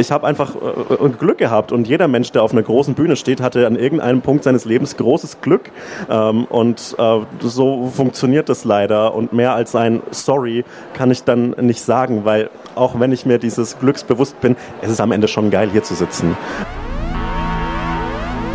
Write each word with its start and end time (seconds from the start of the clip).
ich 0.00 0.10
habe 0.10 0.26
einfach 0.26 0.54
äh, 0.56 1.08
Glück 1.10 1.38
gehabt 1.38 1.72
und 1.72 1.86
jeder 1.86 2.08
Mensch, 2.08 2.32
der 2.32 2.42
auf 2.42 2.52
einer 2.52 2.62
großen 2.62 2.94
Bühne 2.94 3.16
steht, 3.16 3.40
hatte 3.40 3.66
an 3.66 3.76
irgendeinem 3.76 4.22
Punkt 4.22 4.44
seines 4.44 4.64
Lebens 4.64 4.96
großes 4.96 5.40
Glück 5.40 5.70
ähm, 6.08 6.44
und 6.46 6.96
äh, 6.98 7.18
so 7.40 7.90
funktioniert 7.94 8.48
das 8.48 8.64
leider 8.64 9.14
und 9.14 9.32
mehr 9.32 9.54
als 9.54 9.76
ein 9.76 10.02
Sorry 10.10 10.64
kann 10.94 11.10
ich 11.10 11.24
dann 11.24 11.50
nicht 11.60 11.82
sagen, 11.82 12.24
weil 12.24 12.50
auch 12.74 12.98
wenn 12.98 13.12
ich 13.12 13.26
mir 13.26 13.38
dieses 13.38 13.78
Glücks 13.78 14.02
bewusst 14.04 14.40
bin, 14.40 14.56
es 14.80 14.90
ist 14.90 15.00
am 15.00 15.12
Ende 15.12 15.28
schon 15.28 15.50
geil 15.50 15.68
hier 15.70 15.82
zu 15.82 15.94
sitzen. 15.94 16.36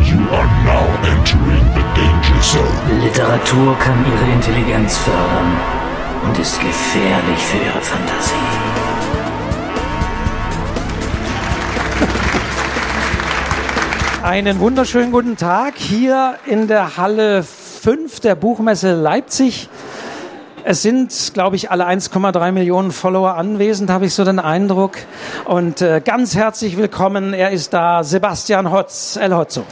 You 0.00 0.18
are 0.32 0.48
now 0.64 0.86
entering 1.10 1.64
the 1.74 1.82
danger 1.94 2.40
zone. 2.40 3.02
Literatur 3.02 3.76
kann 3.78 4.04
ihre 4.04 4.32
Intelligenz 4.32 4.96
fördern 4.98 5.56
und 6.26 6.38
ist 6.38 6.60
gefährlich 6.60 7.38
für 7.38 7.58
ihre 7.58 7.80
Fantasie. 7.80 8.75
Einen 14.26 14.58
wunderschönen 14.58 15.12
guten 15.12 15.36
Tag 15.36 15.74
hier 15.76 16.34
in 16.46 16.66
der 16.66 16.96
Halle 16.96 17.44
5 17.44 18.18
der 18.18 18.34
Buchmesse 18.34 18.92
Leipzig. 18.92 19.68
Es 20.64 20.82
sind, 20.82 21.30
glaube 21.32 21.54
ich, 21.54 21.70
alle 21.70 21.86
1,3 21.86 22.50
Millionen 22.50 22.90
Follower 22.90 23.36
anwesend, 23.36 23.88
habe 23.88 24.06
ich 24.06 24.14
so 24.14 24.24
den 24.24 24.40
Eindruck. 24.40 24.96
Und 25.44 25.80
äh, 25.80 26.02
ganz 26.04 26.34
herzlich 26.34 26.76
willkommen, 26.76 27.34
er 27.34 27.52
ist 27.52 27.72
da, 27.72 28.02
Sebastian 28.02 28.72
Hotz, 28.72 29.14
El 29.14 29.32
Hotzo. 29.32 29.62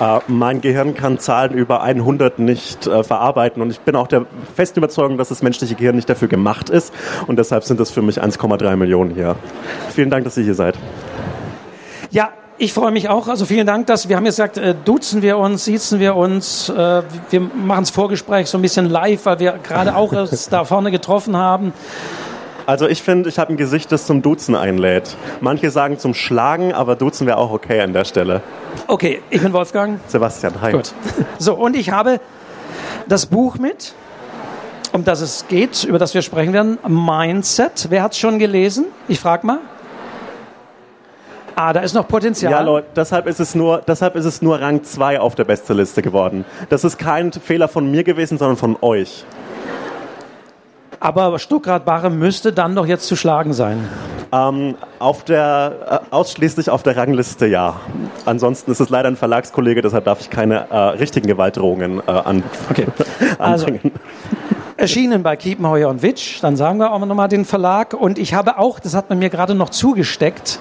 Äh, 0.00 0.20
mein 0.28 0.60
Gehirn 0.60 0.94
kann 0.94 1.18
Zahlen 1.18 1.52
über 1.52 1.82
100 1.82 2.38
nicht 2.38 2.86
äh, 2.86 3.04
verarbeiten 3.04 3.62
und 3.62 3.70
ich 3.70 3.80
bin 3.80 3.96
auch 3.96 4.08
der 4.08 4.26
festen 4.54 4.80
Überzeugung, 4.80 5.18
dass 5.18 5.28
das 5.28 5.42
menschliche 5.42 5.74
Gehirn 5.74 5.96
nicht 5.96 6.08
dafür 6.08 6.28
gemacht 6.28 6.70
ist 6.70 6.92
und 7.26 7.38
deshalb 7.38 7.64
sind 7.64 7.80
es 7.80 7.90
für 7.90 8.02
mich 8.02 8.22
1,3 8.22 8.76
Millionen 8.76 9.14
hier. 9.14 9.36
Vielen 9.90 10.10
Dank, 10.10 10.24
dass 10.24 10.36
ihr 10.36 10.44
hier 10.44 10.54
seid. 10.54 10.76
Ja, 12.10 12.30
ich 12.58 12.72
freue 12.72 12.92
mich 12.92 13.08
auch. 13.08 13.28
Also 13.28 13.44
vielen 13.44 13.66
Dank, 13.66 13.86
dass 13.86 14.08
wir 14.08 14.16
haben 14.16 14.24
jetzt 14.24 14.36
gesagt, 14.36 14.58
äh, 14.58 14.74
duzen 14.84 15.22
wir 15.22 15.38
uns, 15.38 15.64
siezen 15.64 15.98
wir 15.98 16.14
uns. 16.14 16.68
Äh, 16.68 17.02
wir 17.30 17.40
machen 17.40 17.82
das 17.82 17.90
Vorgespräch 17.90 18.48
so 18.48 18.58
ein 18.58 18.62
bisschen 18.62 18.88
live, 18.88 19.24
weil 19.26 19.40
wir 19.40 19.58
gerade 19.62 19.96
auch 19.96 20.12
da 20.50 20.64
vorne 20.64 20.90
getroffen 20.90 21.36
haben. 21.36 21.72
Also 22.66 22.86
ich 22.86 23.02
finde, 23.02 23.28
ich 23.28 23.38
habe 23.38 23.52
ein 23.52 23.56
Gesicht, 23.56 23.90
das 23.90 24.06
zum 24.06 24.22
Duzen 24.22 24.54
einlädt. 24.54 25.16
Manche 25.40 25.70
sagen 25.70 25.98
zum 25.98 26.14
Schlagen, 26.14 26.72
aber 26.72 26.96
Duzen 26.96 27.26
wäre 27.26 27.38
auch 27.38 27.50
okay 27.52 27.80
an 27.80 27.92
der 27.92 28.04
Stelle. 28.04 28.42
Okay, 28.86 29.22
ich 29.30 29.42
bin 29.42 29.52
Wolfgang. 29.52 30.00
Sebastian, 30.06 30.60
hi. 30.60 30.72
Gut. 30.72 30.92
So, 31.38 31.54
und 31.54 31.76
ich 31.76 31.90
habe 31.90 32.20
das 33.08 33.26
Buch 33.26 33.58
mit, 33.58 33.94
um 34.92 35.04
das 35.04 35.20
es 35.20 35.46
geht, 35.48 35.84
über 35.84 35.98
das 35.98 36.14
wir 36.14 36.22
sprechen 36.22 36.52
werden, 36.52 36.78
Mindset. 36.86 37.86
Wer 37.90 38.02
hat 38.02 38.12
es 38.12 38.18
schon 38.18 38.38
gelesen? 38.38 38.86
Ich 39.08 39.18
frage 39.18 39.46
mal. 39.46 39.58
Ah, 41.54 41.72
da 41.72 41.80
ist 41.80 41.94
noch 41.94 42.08
Potenzial. 42.08 42.50
Ja, 42.50 42.62
Leute, 42.62 42.86
deshalb 42.96 43.26
ist 43.26 43.38
es 43.38 43.54
nur, 43.54 43.82
deshalb 43.86 44.16
ist 44.16 44.24
es 44.24 44.40
nur 44.40 44.60
Rang 44.60 44.84
2 44.84 45.20
auf 45.20 45.34
der 45.34 45.44
Bestseliste 45.44 46.00
geworden. 46.00 46.44
Das 46.70 46.82
ist 46.82 46.98
kein 46.98 47.30
Fehler 47.32 47.68
von 47.68 47.90
mir 47.90 48.04
gewesen, 48.04 48.38
sondern 48.38 48.56
von 48.56 48.76
euch. 48.80 49.24
Aber 51.02 51.36
Stuckrad-Barre 51.40 52.10
müsste 52.10 52.52
dann 52.52 52.76
doch 52.76 52.86
jetzt 52.86 53.08
zu 53.08 53.16
schlagen 53.16 53.52
sein. 53.52 53.88
Ähm, 54.30 54.76
auf 55.00 55.24
der, 55.24 56.02
äh, 56.10 56.14
ausschließlich 56.14 56.70
auf 56.70 56.84
der 56.84 56.96
Rangliste 56.96 57.48
ja. 57.48 57.80
Ansonsten 58.24 58.70
ist 58.70 58.78
es 58.78 58.88
leider 58.88 59.08
ein 59.08 59.16
Verlagskollege, 59.16 59.82
deshalb 59.82 60.04
darf 60.04 60.20
ich 60.20 60.30
keine 60.30 60.70
äh, 60.70 60.76
richtigen 60.76 61.26
Gewaltdrohungen 61.26 62.00
äh, 62.06 62.10
an 62.12 62.44
okay. 62.70 62.86
also, 63.40 63.66
Erschienen 64.76 65.24
bei 65.24 65.34
Kiepenheuer 65.34 65.88
und 65.88 66.02
Witsch, 66.02 66.40
dann 66.40 66.54
sagen 66.54 66.78
wir 66.78 66.92
auch 66.92 67.04
nochmal 67.04 67.28
den 67.28 67.46
Verlag. 67.46 67.94
Und 67.94 68.16
ich 68.16 68.34
habe 68.34 68.58
auch, 68.58 68.78
das 68.78 68.94
hat 68.94 69.10
man 69.10 69.18
mir 69.18 69.28
gerade 69.28 69.56
noch 69.56 69.70
zugesteckt, 69.70 70.60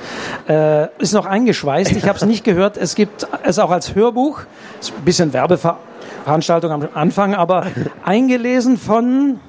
äh, 0.50 0.88
ist 0.98 1.14
noch 1.14 1.28
eingeschweißt, 1.28 1.92
ich 1.92 2.08
habe 2.08 2.18
es 2.18 2.26
nicht 2.26 2.44
gehört, 2.44 2.78
es 2.78 2.96
gibt 2.96 3.28
es 3.44 3.60
auch 3.60 3.70
als 3.70 3.94
Hörbuch, 3.94 4.42
ist 4.80 4.92
ein 4.98 5.06
bisschen 5.06 5.34
Werbeveranstaltung 5.34 6.72
am 6.72 6.88
Anfang, 6.96 7.36
aber 7.36 7.68
eingelesen 8.04 8.78
von 8.78 9.40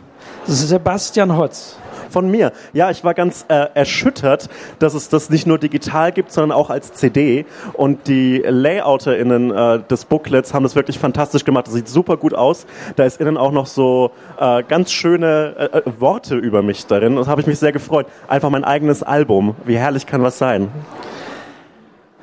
Sebastian 0.46 1.36
Hotz. 1.36 1.76
Von 2.10 2.30
mir. 2.30 2.52
Ja, 2.74 2.90
ich 2.90 3.04
war 3.04 3.14
ganz 3.14 3.46
äh, 3.48 3.68
erschüttert, 3.72 4.50
dass 4.78 4.92
es 4.92 5.08
das 5.08 5.30
nicht 5.30 5.46
nur 5.46 5.56
digital 5.56 6.12
gibt, 6.12 6.30
sondern 6.30 6.52
auch 6.52 6.68
als 6.68 6.92
CD. 6.92 7.46
Und 7.72 8.06
die 8.06 8.42
LayouterInnen 8.46 9.50
äh, 9.50 9.78
des 9.88 10.04
Booklets 10.04 10.52
haben 10.52 10.62
das 10.62 10.76
wirklich 10.76 10.98
fantastisch 10.98 11.46
gemacht. 11.46 11.68
Das 11.68 11.72
sieht 11.72 11.88
super 11.88 12.18
gut 12.18 12.34
aus. 12.34 12.66
Da 12.96 13.04
ist 13.04 13.18
innen 13.18 13.38
auch 13.38 13.50
noch 13.50 13.64
so 13.64 14.10
äh, 14.38 14.62
ganz 14.62 14.92
schöne 14.92 15.54
äh, 15.72 15.78
äh, 15.78 15.82
Worte 16.00 16.36
über 16.36 16.60
mich 16.60 16.84
darin. 16.84 17.16
Das 17.16 17.28
habe 17.28 17.40
ich 17.40 17.46
mich 17.46 17.58
sehr 17.58 17.72
gefreut. 17.72 18.06
Einfach 18.28 18.50
mein 18.50 18.64
eigenes 18.64 19.02
Album. 19.02 19.56
Wie 19.64 19.78
herrlich 19.78 20.04
kann 20.04 20.22
was 20.22 20.36
sein? 20.36 20.68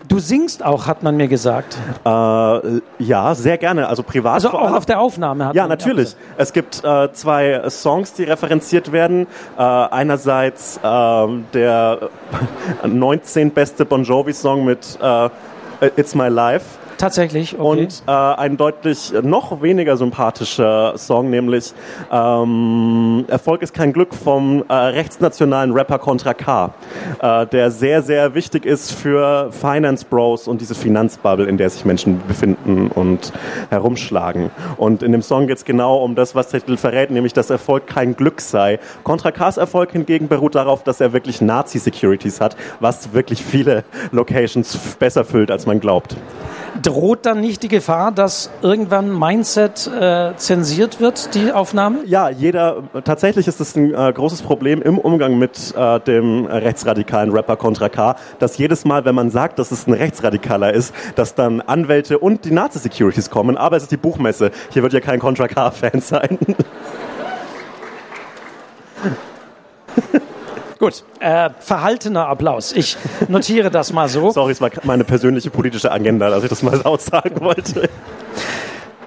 Du 0.09 0.17
singst 0.17 0.65
auch, 0.65 0.87
hat 0.87 1.03
man 1.03 1.17
mir 1.17 1.27
gesagt. 1.27 1.77
Äh, 2.03 2.09
ja, 2.97 3.35
sehr 3.35 3.59
gerne. 3.59 3.87
Also 3.87 4.01
privat. 4.01 4.33
Also 4.33 4.49
auch 4.49 4.73
auf 4.73 4.87
der 4.87 4.99
Aufnahme 4.99 5.45
hat 5.45 5.55
Ja, 5.55 5.67
natürlich. 5.67 6.15
Es 6.35 6.51
gibt 6.51 6.83
äh, 6.83 7.13
zwei 7.13 7.69
Songs, 7.69 8.13
die 8.13 8.23
referenziert 8.23 8.91
werden. 8.91 9.27
Äh, 9.55 9.61
einerseits 9.61 10.79
ähm, 10.83 11.45
der 11.53 12.09
19 12.83 13.51
beste 13.51 13.85
Bon 13.85 14.03
Jovi-Song 14.03 14.65
mit 14.65 14.97
äh, 14.99 15.29
It's 15.95 16.15
My 16.15 16.27
Life. 16.27 16.65
Tatsächlich, 16.99 17.57
okay. 17.57 17.81
Und 17.81 18.03
äh, 18.07 18.11
ein 18.11 18.57
deutlich 18.57 19.13
noch 19.23 19.61
weniger 19.61 19.95
sympathischer 19.95 20.97
Song, 20.97 21.29
nämlich 21.29 21.73
ähm, 22.11 23.23
Erfolg 23.29 23.61
ist 23.61 23.73
kein 23.73 23.93
Glück 23.93 24.13
vom 24.13 24.65
äh, 24.67 24.73
rechtsnationalen 24.73 25.71
Rapper 25.71 25.97
Contra 25.97 26.33
K, 26.33 26.73
äh, 27.21 27.47
der 27.47 27.71
sehr, 27.71 28.01
sehr 28.01 28.35
wichtig 28.35 28.65
ist 28.65 28.91
für 28.91 29.49
Finance 29.53 30.05
Bros 30.09 30.49
und 30.49 30.59
diese 30.59 30.75
Finanzbubble, 30.75 31.45
in 31.45 31.55
der 31.55 31.69
sich 31.69 31.85
Menschen 31.85 32.21
befinden 32.27 32.91
und 32.93 33.31
herumschlagen. 33.69 34.51
Und 34.75 35.01
in 35.01 35.13
dem 35.13 35.21
Song 35.21 35.47
geht 35.47 35.55
es 35.55 35.63
genau 35.63 36.03
um 36.03 36.15
das, 36.15 36.35
was 36.35 36.49
der 36.49 36.59
Titel 36.59 36.75
verrät, 36.75 37.11
nämlich 37.11 37.31
dass 37.31 37.49
Erfolg 37.49 37.87
kein 37.87 38.17
Glück 38.17 38.41
sei. 38.41 38.77
Contra 39.05 39.31
Ks 39.31 39.55
Erfolg 39.55 39.93
hingegen 39.93 40.27
beruht 40.27 40.55
darauf, 40.55 40.83
dass 40.83 40.99
er 40.99 41.13
wirklich 41.13 41.39
Nazi-Securities 41.39 42.41
hat, 42.41 42.57
was 42.81 43.13
wirklich 43.13 43.41
viele 43.41 43.85
Locations 44.11 44.77
besser 44.99 45.23
füllt, 45.23 45.49
als 45.49 45.65
man 45.65 45.79
glaubt 45.79 46.17
droht 46.81 47.25
dann 47.25 47.41
nicht 47.41 47.63
die 47.63 47.67
Gefahr, 47.67 48.11
dass 48.11 48.49
irgendwann 48.61 49.17
Mindset 49.17 49.87
äh, 49.87 50.35
zensiert 50.35 50.99
wird, 50.99 51.33
die 51.35 51.51
Aufnahme? 51.51 51.99
Ja, 52.05 52.29
jeder, 52.29 52.83
tatsächlich 53.03 53.47
ist 53.47 53.59
es 53.59 53.75
ein 53.75 53.93
äh, 53.93 54.13
großes 54.13 54.41
Problem 54.41 54.81
im 54.81 54.97
Umgang 54.97 55.37
mit 55.37 55.73
äh, 55.75 55.99
dem 56.01 56.45
rechtsradikalen 56.45 57.31
Rapper 57.31 57.57
Contra 57.57 57.89
K, 57.89 58.15
dass 58.39 58.57
jedes 58.57 58.85
Mal, 58.85 59.05
wenn 59.05 59.15
man 59.15 59.29
sagt, 59.31 59.59
dass 59.59 59.71
es 59.71 59.87
ein 59.87 59.93
Rechtsradikaler 59.93 60.73
ist, 60.73 60.93
dass 61.15 61.35
dann 61.35 61.61
Anwälte 61.61 62.19
und 62.19 62.45
die 62.45 62.51
Nazi-Securities 62.51 63.29
kommen, 63.29 63.57
aber 63.57 63.77
es 63.77 63.83
ist 63.83 63.91
die 63.91 63.97
Buchmesse. 63.97 64.51
Hier 64.69 64.83
wird 64.83 64.93
ja 64.93 64.99
kein 64.99 65.19
Contra 65.19 65.47
K-Fan 65.47 66.01
sein. 66.01 66.37
Gut, 70.79 71.03
äh, 71.19 71.49
verhaltener 71.59 72.27
Applaus. 72.27 72.71
Ich 72.71 72.95
notiere 73.27 73.69
das 73.69 73.91
mal 73.91 74.07
so. 74.07 74.31
Sorry, 74.31 74.53
es 74.53 74.61
war 74.61 74.71
meine 74.83 75.03
persönliche 75.03 75.49
politische 75.49 75.91
Agenda, 75.91 76.29
dass 76.29 76.41
ich 76.43 76.49
das 76.49 76.63
mal 76.63 76.79
laut 76.81 77.01
sagen 77.01 77.41
wollte. 77.41 77.89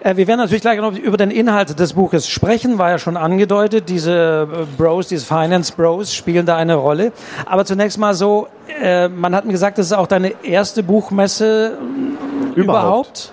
Äh, 0.00 0.16
wir 0.16 0.26
werden 0.26 0.40
natürlich 0.40 0.60
gleich 0.60 0.78
noch 0.78 0.94
über 0.94 1.16
den 1.16 1.30
Inhalt 1.30 1.78
des 1.78 1.94
Buches 1.94 2.28
sprechen, 2.28 2.76
war 2.76 2.90
ja 2.90 2.98
schon 2.98 3.16
angedeutet. 3.16 3.88
Diese 3.88 4.48
äh, 4.52 4.66
Bros, 4.76 5.08
diese 5.08 5.24
Finance 5.24 5.72
Bros 5.74 6.14
spielen 6.14 6.44
da 6.44 6.56
eine 6.56 6.74
Rolle. 6.74 7.12
Aber 7.46 7.64
zunächst 7.64 7.96
mal 7.96 8.12
so, 8.12 8.48
äh, 8.80 9.08
man 9.08 9.34
hat 9.34 9.46
mir 9.46 9.52
gesagt, 9.52 9.78
das 9.78 9.86
ist 9.86 9.92
auch 9.92 10.06
deine 10.06 10.44
erste 10.44 10.82
Buchmesse 10.82 11.78
überhaupt. 12.54 12.56
überhaupt. 12.56 13.32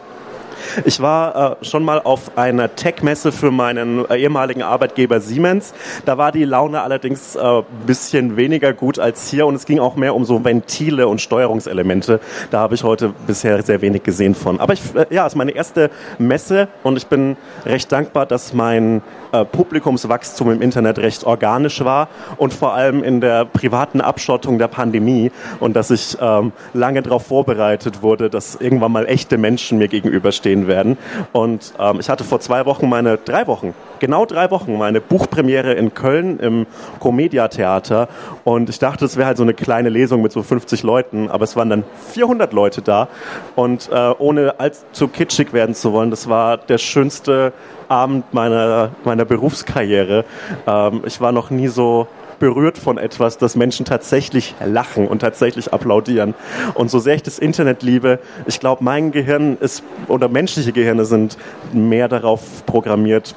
Ich 0.85 0.99
war 0.99 1.57
äh, 1.61 1.65
schon 1.65 1.83
mal 1.83 2.01
auf 2.01 2.37
einer 2.37 2.75
Tech-Messe 2.75 3.31
für 3.31 3.51
meinen 3.51 4.09
äh, 4.09 4.17
ehemaligen 4.17 4.61
Arbeitgeber 4.61 5.19
Siemens. 5.19 5.73
Da 6.05 6.17
war 6.17 6.31
die 6.31 6.45
Laune 6.45 6.81
allerdings 6.81 7.35
ein 7.37 7.59
äh, 7.59 7.63
bisschen 7.85 8.37
weniger 8.37 8.73
gut 8.73 8.99
als 8.99 9.29
hier 9.29 9.47
und 9.47 9.55
es 9.55 9.65
ging 9.65 9.79
auch 9.79 9.95
mehr 9.95 10.15
um 10.15 10.25
so 10.25 10.43
Ventile 10.43 11.07
und 11.07 11.21
Steuerungselemente. 11.21 12.19
Da 12.51 12.59
habe 12.59 12.75
ich 12.75 12.83
heute 12.83 13.13
bisher 13.27 13.61
sehr 13.63 13.81
wenig 13.81 14.03
gesehen 14.03 14.35
von. 14.35 14.59
Aber 14.59 14.73
ich, 14.73 14.81
äh, 14.95 15.05
ja, 15.09 15.25
es 15.25 15.33
ist 15.33 15.37
meine 15.37 15.51
erste 15.51 15.89
Messe 16.17 16.67
und 16.83 16.97
ich 16.97 17.07
bin 17.07 17.37
recht 17.65 17.91
dankbar, 17.91 18.25
dass 18.25 18.53
mein 18.53 19.01
äh, 19.31 19.45
Publikumswachstum 19.45 20.51
im 20.51 20.61
Internet 20.61 20.99
recht 20.99 21.23
organisch 21.23 21.83
war 21.83 22.09
und 22.37 22.53
vor 22.53 22.73
allem 22.73 23.03
in 23.03 23.21
der 23.21 23.45
privaten 23.45 24.01
Abschottung 24.01 24.57
der 24.57 24.67
Pandemie 24.67 25.31
und 25.59 25.75
dass 25.75 25.91
ich 25.91 26.17
ähm, 26.19 26.51
lange 26.73 27.01
darauf 27.01 27.27
vorbereitet 27.27 28.01
wurde, 28.01 28.29
dass 28.29 28.55
irgendwann 28.55 28.91
mal 28.91 29.05
echte 29.05 29.37
Menschen 29.37 29.77
mir 29.77 29.87
gegenüberstehen 29.87 30.58
stehen 30.59 30.67
werden. 30.67 30.97
Und 31.31 31.73
ähm, 31.79 31.99
ich 31.99 32.09
hatte 32.09 32.23
vor 32.23 32.39
zwei 32.39 32.65
Wochen 32.65 32.89
meine, 32.89 33.17
drei 33.17 33.47
Wochen, 33.47 33.73
genau 33.99 34.25
drei 34.25 34.51
Wochen, 34.51 34.77
meine 34.77 35.01
Buchpremiere 35.01 35.73
in 35.73 35.93
Köln 35.93 36.39
im 36.39 36.65
Comedia 36.99 37.47
Theater. 37.47 38.07
Und 38.43 38.69
ich 38.69 38.79
dachte, 38.79 39.05
es 39.05 39.17
wäre 39.17 39.27
halt 39.27 39.37
so 39.37 39.43
eine 39.43 39.53
kleine 39.53 39.89
Lesung 39.89 40.21
mit 40.21 40.31
so 40.31 40.43
50 40.43 40.83
Leuten, 40.83 41.29
aber 41.29 41.43
es 41.43 41.55
waren 41.55 41.69
dann 41.69 41.83
400 42.13 42.53
Leute 42.53 42.81
da. 42.81 43.07
Und 43.55 43.89
äh, 43.91 44.11
ohne 44.17 44.59
allzu 44.59 45.07
kitschig 45.07 45.53
werden 45.53 45.75
zu 45.75 45.93
wollen, 45.93 46.11
das 46.11 46.29
war 46.29 46.57
der 46.57 46.77
schönste 46.77 47.53
Abend 47.87 48.33
meiner, 48.33 48.91
meiner 49.03 49.25
Berufskarriere. 49.25 50.25
Ähm, 50.67 51.01
ich 51.05 51.21
war 51.21 51.31
noch 51.31 51.49
nie 51.49 51.67
so 51.67 52.07
berührt 52.39 52.77
von 52.77 52.97
etwas, 52.97 53.37
dass 53.37 53.55
Menschen 53.55 53.85
tatsächlich 53.85 54.55
lachen 54.65 55.07
und 55.07 55.19
tatsächlich 55.19 55.73
applaudieren. 55.73 56.33
Und 56.73 56.89
so 56.89 56.99
sehr 56.99 57.15
ich 57.15 57.23
das 57.23 57.39
Internet 57.39 57.83
liebe, 57.83 58.19
ich 58.45 58.59
glaube, 58.59 58.83
mein 58.83 59.11
Gehirn 59.11 59.57
ist, 59.59 59.83
oder 60.07 60.27
menschliche 60.29 60.71
Gehirne 60.71 61.05
sind 61.05 61.37
mehr 61.73 62.07
darauf 62.07 62.65
programmiert, 62.65 63.35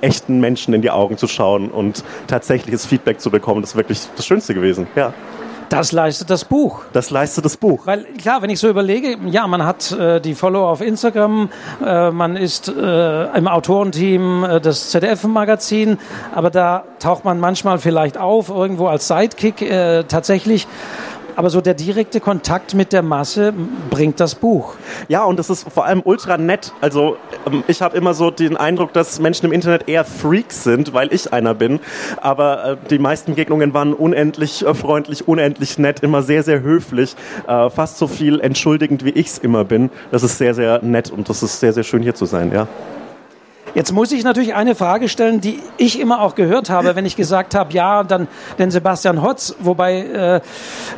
echten 0.00 0.40
Menschen 0.40 0.74
in 0.74 0.82
die 0.82 0.90
Augen 0.90 1.16
zu 1.16 1.28
schauen 1.28 1.70
und 1.70 2.04
tatsächliches 2.26 2.86
Feedback 2.86 3.20
zu 3.20 3.30
bekommen. 3.30 3.62
Das 3.62 3.70
ist 3.70 3.76
wirklich 3.76 4.00
das 4.16 4.26
Schönste 4.26 4.54
gewesen. 4.54 4.86
Ja. 4.96 5.14
Das 5.72 5.90
leistet 5.90 6.28
das 6.28 6.44
Buch. 6.44 6.82
Das 6.92 7.08
leistet 7.08 7.46
das 7.46 7.56
Buch. 7.56 7.86
Weil 7.86 8.04
klar, 8.04 8.42
wenn 8.42 8.50
ich 8.50 8.60
so 8.60 8.68
überlege, 8.68 9.16
ja, 9.30 9.46
man 9.46 9.64
hat 9.64 9.90
äh, 9.92 10.20
die 10.20 10.34
Follower 10.34 10.68
auf 10.68 10.82
Instagram, 10.82 11.48
äh, 11.82 12.10
man 12.10 12.36
ist 12.36 12.68
äh, 12.68 13.24
im 13.38 13.48
Autorenteam 13.48 14.44
äh, 14.44 14.60
des 14.60 14.90
ZDF-Magazin, 14.90 15.96
aber 16.34 16.50
da 16.50 16.84
taucht 16.98 17.24
man 17.24 17.40
manchmal 17.40 17.78
vielleicht 17.78 18.18
auf, 18.18 18.50
irgendwo 18.50 18.88
als 18.88 19.08
Sidekick 19.08 19.62
äh, 19.62 20.04
tatsächlich 20.04 20.68
aber 21.36 21.50
so 21.50 21.60
der 21.60 21.74
direkte 21.74 22.20
Kontakt 22.20 22.74
mit 22.74 22.92
der 22.92 23.02
Masse 23.02 23.52
bringt 23.90 24.20
das 24.20 24.34
Buch. 24.34 24.74
Ja, 25.08 25.24
und 25.24 25.38
es 25.40 25.50
ist 25.50 25.68
vor 25.70 25.86
allem 25.86 26.02
ultra 26.04 26.38
nett. 26.38 26.72
Also 26.80 27.16
ähm, 27.46 27.64
ich 27.66 27.82
habe 27.82 27.96
immer 27.96 28.14
so 28.14 28.30
den 28.30 28.56
Eindruck, 28.56 28.92
dass 28.92 29.20
Menschen 29.20 29.46
im 29.46 29.52
Internet 29.52 29.88
eher 29.88 30.04
Freaks 30.04 30.64
sind, 30.64 30.92
weil 30.92 31.12
ich 31.12 31.32
einer 31.32 31.54
bin. 31.54 31.80
Aber 32.20 32.64
äh, 32.64 32.76
die 32.90 32.98
meisten 32.98 33.32
Begegnungen 33.32 33.74
waren 33.74 33.94
unendlich 33.94 34.64
äh, 34.66 34.74
freundlich, 34.74 35.28
unendlich 35.28 35.78
nett, 35.78 36.00
immer 36.00 36.22
sehr, 36.22 36.42
sehr 36.42 36.62
höflich, 36.62 37.16
äh, 37.46 37.70
fast 37.70 37.98
so 37.98 38.06
viel 38.06 38.40
entschuldigend, 38.40 39.04
wie 39.04 39.10
ich 39.10 39.26
es 39.26 39.38
immer 39.38 39.64
bin. 39.64 39.90
Das 40.10 40.22
ist 40.22 40.38
sehr, 40.38 40.54
sehr 40.54 40.82
nett 40.82 41.10
und 41.10 41.28
das 41.28 41.42
ist 41.42 41.60
sehr, 41.60 41.72
sehr 41.72 41.84
schön 41.84 42.02
hier 42.02 42.14
zu 42.14 42.26
sein, 42.26 42.52
ja. 42.52 42.68
Jetzt 43.74 43.92
muss 43.92 44.12
ich 44.12 44.22
natürlich 44.22 44.54
eine 44.54 44.74
Frage 44.74 45.08
stellen, 45.08 45.40
die 45.40 45.60
ich 45.78 45.98
immer 45.98 46.20
auch 46.20 46.34
gehört 46.34 46.68
habe, 46.68 46.94
wenn 46.94 47.06
ich 47.06 47.16
gesagt 47.16 47.54
habe, 47.54 47.72
ja, 47.72 48.04
dann 48.04 48.28
den 48.58 48.70
Sebastian 48.70 49.22
Hotz, 49.22 49.54
wobei 49.60 50.42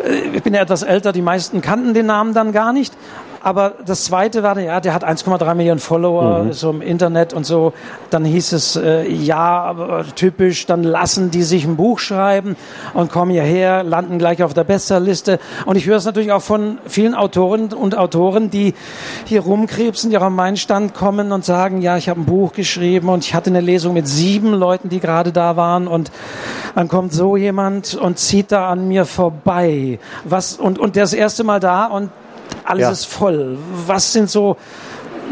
äh, 0.04 0.32
ich 0.34 0.42
bin 0.42 0.54
ja 0.54 0.60
etwas 0.60 0.82
älter, 0.82 1.12
die 1.12 1.22
meisten 1.22 1.60
kannten 1.60 1.94
den 1.94 2.06
Namen 2.06 2.34
dann 2.34 2.50
gar 2.50 2.72
nicht. 2.72 2.92
Aber 3.44 3.74
das 3.84 4.04
zweite 4.04 4.42
war, 4.42 4.58
ja, 4.58 4.80
der 4.80 4.94
hat 4.94 5.04
1,3 5.06 5.54
Millionen 5.54 5.78
Follower, 5.78 6.44
mhm. 6.44 6.52
so 6.54 6.70
im 6.70 6.80
Internet 6.80 7.34
und 7.34 7.44
so. 7.44 7.74
Dann 8.08 8.24
hieß 8.24 8.52
es, 8.52 8.76
äh, 8.76 9.06
ja, 9.06 10.02
typisch, 10.16 10.64
dann 10.64 10.82
lassen 10.82 11.30
die 11.30 11.42
sich 11.42 11.66
ein 11.66 11.76
Buch 11.76 11.98
schreiben 11.98 12.56
und 12.94 13.12
kommen 13.12 13.32
hierher, 13.32 13.82
landen 13.82 14.18
gleich 14.18 14.42
auf 14.42 14.54
der 14.54 14.64
Bestsellerliste. 14.64 15.38
Und 15.66 15.76
ich 15.76 15.84
höre 15.84 15.98
es 15.98 16.06
natürlich 16.06 16.32
auch 16.32 16.40
von 16.40 16.78
vielen 16.86 17.14
Autoren 17.14 17.74
und 17.74 17.98
Autoren, 17.98 18.48
die 18.48 18.72
hier 19.26 19.42
rumkrebsen, 19.42 20.08
die 20.08 20.16
auch 20.16 20.22
an 20.22 20.34
meinen 20.34 20.56
Stand 20.56 20.94
kommen 20.94 21.30
und 21.30 21.44
sagen, 21.44 21.82
ja, 21.82 21.98
ich 21.98 22.08
habe 22.08 22.22
ein 22.22 22.24
Buch 22.24 22.54
geschrieben 22.54 23.10
und 23.10 23.24
ich 23.24 23.34
hatte 23.34 23.50
eine 23.50 23.60
Lesung 23.60 23.92
mit 23.92 24.08
sieben 24.08 24.54
Leuten, 24.54 24.88
die 24.88 25.00
gerade 25.00 25.32
da 25.32 25.54
waren 25.54 25.86
und 25.86 26.10
dann 26.74 26.88
kommt 26.88 27.12
so 27.12 27.36
jemand 27.36 27.94
und 27.94 28.18
zieht 28.18 28.52
da 28.52 28.70
an 28.70 28.88
mir 28.88 29.04
vorbei. 29.04 29.98
Was, 30.24 30.54
und, 30.54 30.78
und 30.78 30.96
der 30.96 31.04
ist 31.04 31.12
das 31.12 31.20
erste 31.20 31.44
Mal 31.44 31.60
da 31.60 31.84
und 31.84 32.08
alles 32.64 32.82
ja. 32.82 32.90
ist 32.90 33.06
voll. 33.06 33.58
Was 33.86 34.12
sind 34.12 34.30
so 34.30 34.56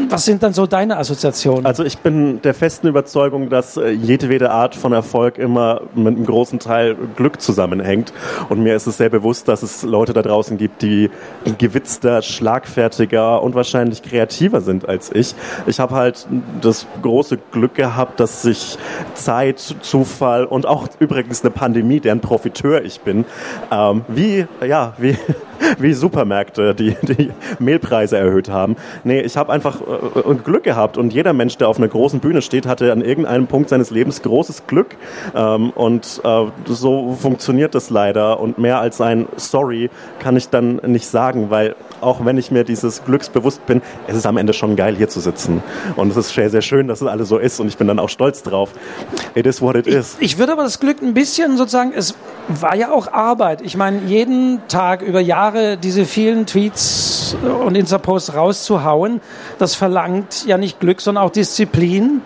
was 0.09 0.25
sind 0.25 0.43
dann 0.43 0.53
so 0.53 0.65
deine 0.65 0.97
Assoziationen? 0.97 1.65
Also 1.65 1.83
ich 1.83 1.97
bin 1.99 2.41
der 2.41 2.53
festen 2.53 2.87
Überzeugung, 2.87 3.49
dass 3.49 3.77
äh, 3.77 3.89
jedwede 3.89 4.51
Art 4.51 4.75
von 4.75 4.93
Erfolg 4.93 5.37
immer 5.37 5.81
mit 5.95 6.15
einem 6.15 6.25
großen 6.25 6.59
Teil 6.59 6.95
Glück 7.15 7.41
zusammenhängt. 7.41 8.13
Und 8.49 8.61
mir 8.61 8.75
ist 8.75 8.87
es 8.87 8.97
sehr 8.97 9.09
bewusst, 9.09 9.47
dass 9.47 9.63
es 9.63 9.83
Leute 9.83 10.13
da 10.13 10.21
draußen 10.21 10.57
gibt, 10.57 10.81
die 10.81 11.09
gewitzter, 11.57 12.21
schlagfertiger 12.21 13.41
und 13.41 13.55
wahrscheinlich 13.55 14.01
kreativer 14.01 14.61
sind 14.61 14.87
als 14.87 15.11
ich. 15.13 15.35
Ich 15.67 15.79
habe 15.79 15.95
halt 15.95 16.27
das 16.61 16.87
große 17.01 17.37
Glück 17.51 17.75
gehabt, 17.75 18.19
dass 18.19 18.41
sich 18.41 18.77
Zeit, 19.13 19.75
Zufall 19.81 20.45
und 20.45 20.65
auch 20.65 20.87
übrigens 20.99 21.41
eine 21.41 21.51
Pandemie, 21.51 21.99
deren 21.99 22.19
Profiteur 22.19 22.83
ich 22.83 23.01
bin, 23.01 23.25
ähm, 23.71 24.03
wie, 24.07 24.47
ja, 24.65 24.93
wie 24.97 25.17
wie 25.79 25.93
Supermärkte, 25.93 26.75
die 26.75 26.95
die 27.01 27.31
Mehlpreise 27.59 28.17
erhöht 28.17 28.49
haben. 28.49 28.75
Nee, 29.03 29.21
ich 29.21 29.37
habe 29.37 29.51
einfach 29.51 29.81
äh, 29.81 30.35
Glück 30.35 30.63
gehabt 30.63 30.97
und 30.97 31.13
jeder 31.13 31.33
Mensch, 31.33 31.57
der 31.57 31.67
auf 31.67 31.77
einer 31.77 31.87
großen 31.87 32.19
Bühne 32.19 32.41
steht, 32.41 32.65
hatte 32.65 32.91
an 32.91 33.01
irgendeinem 33.01 33.47
Punkt 33.47 33.69
seines 33.69 33.91
Lebens 33.91 34.21
großes 34.21 34.67
Glück 34.67 34.95
ähm, 35.35 35.71
und 35.71 36.21
äh, 36.23 36.45
so 36.65 37.17
funktioniert 37.19 37.75
das 37.75 37.89
leider 37.89 38.39
und 38.39 38.57
mehr 38.57 38.79
als 38.79 39.01
ein 39.01 39.27
Sorry 39.35 39.89
kann 40.19 40.35
ich 40.35 40.49
dann 40.49 40.81
nicht 40.85 41.07
sagen, 41.07 41.49
weil 41.49 41.75
auch 42.01 42.25
wenn 42.25 42.37
ich 42.37 42.51
mir 42.51 42.63
dieses 42.63 43.03
Glücks 43.05 43.29
bewusst 43.29 43.65
bin, 43.65 43.81
es 44.07 44.15
ist 44.15 44.25
am 44.25 44.37
Ende 44.37 44.53
schon 44.53 44.75
geil 44.75 44.95
hier 44.95 45.09
zu 45.09 45.19
sitzen 45.19 45.63
und 45.95 46.11
es 46.11 46.17
ist 46.17 46.33
sehr, 46.33 46.49
sehr 46.49 46.61
schön, 46.61 46.87
dass 46.87 47.01
es 47.01 47.07
alles 47.07 47.29
so 47.29 47.37
ist 47.37 47.59
und 47.59 47.67
ich 47.67 47.77
bin 47.77 47.87
dann 47.87 47.99
auch 47.99 48.09
stolz 48.09 48.43
drauf. 48.43 48.71
It 49.35 49.45
is 49.45 49.61
what 49.61 49.75
it 49.75 49.87
is. 49.87 50.17
Ich, 50.19 50.33
ich 50.33 50.37
würde 50.39 50.53
aber 50.53 50.63
das 50.63 50.79
Glück 50.79 51.01
ein 51.01 51.13
bisschen 51.13 51.57
sozusagen, 51.57 51.93
es 51.95 52.15
war 52.47 52.75
ja 52.75 52.91
auch 52.91 53.11
Arbeit. 53.11 53.61
Ich 53.61 53.77
meine, 53.77 53.99
jeden 54.05 54.67
Tag 54.67 55.01
über 55.01 55.19
Jahre 55.19 55.42
diese 55.51 56.05
vielen 56.05 56.45
Tweets 56.45 57.35
und 57.65 57.75
Insta-Posts 57.75 58.35
rauszuhauen, 58.35 59.21
das 59.59 59.75
verlangt 59.75 60.45
ja 60.45 60.57
nicht 60.57 60.79
Glück, 60.79 61.01
sondern 61.01 61.23
auch 61.23 61.31
Disziplin. 61.31 62.21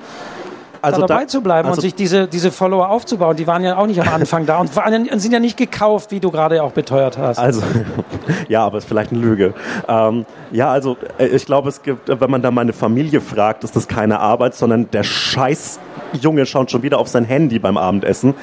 Also 0.82 1.02
da 1.02 1.08
dabei 1.08 1.22
da, 1.24 1.28
zu 1.28 1.42
bleiben 1.42 1.68
also 1.68 1.78
und 1.78 1.82
sich 1.82 1.96
diese, 1.96 2.28
diese 2.28 2.52
Follower 2.52 2.90
aufzubauen. 2.90 3.36
Die 3.36 3.48
waren 3.48 3.64
ja 3.64 3.78
auch 3.78 3.88
nicht 3.88 4.00
am 4.00 4.08
Anfang 4.14 4.46
da 4.46 4.58
und 4.60 4.70
vor 4.70 4.86
allem 4.86 5.08
sind 5.20 5.32
ja 5.32 5.40
nicht 5.40 5.58
gekauft, 5.58 6.12
wie 6.12 6.20
du 6.20 6.32
gerade 6.32 6.64
auch 6.64 6.72
beteuert 6.72 7.18
hast. 7.18 7.40
Also, 7.40 7.62
ja, 8.48 8.66
aber 8.66 8.78
ist 8.78 8.88
vielleicht 8.88 9.12
eine 9.12 9.22
Lüge. 9.22 9.54
Ähm, 9.88 10.26
ja, 10.52 10.72
also 10.72 10.98
äh, 11.18 11.28
ich 11.28 11.46
glaube, 11.46 11.70
es 11.70 11.82
gibt, 11.82 12.08
wenn 12.08 12.32
man 12.32 12.42
da 12.42 12.52
meine 12.52 12.74
Familie 12.74 13.22
fragt, 13.22 13.64
ist 13.64 13.76
das 13.76 13.88
keine 13.88 14.20
Arbeit, 14.20 14.56
sondern 14.56 14.90
der 14.92 15.04
Scheiß 15.04 15.80
Junge 16.14 16.46
schaut 16.46 16.72
schon 16.72 16.84
wieder 16.84 17.00
auf 17.00 17.08
sein 17.08 17.26
Handy 17.26 17.60
beim 17.60 17.78
Abendessen. 17.78 18.34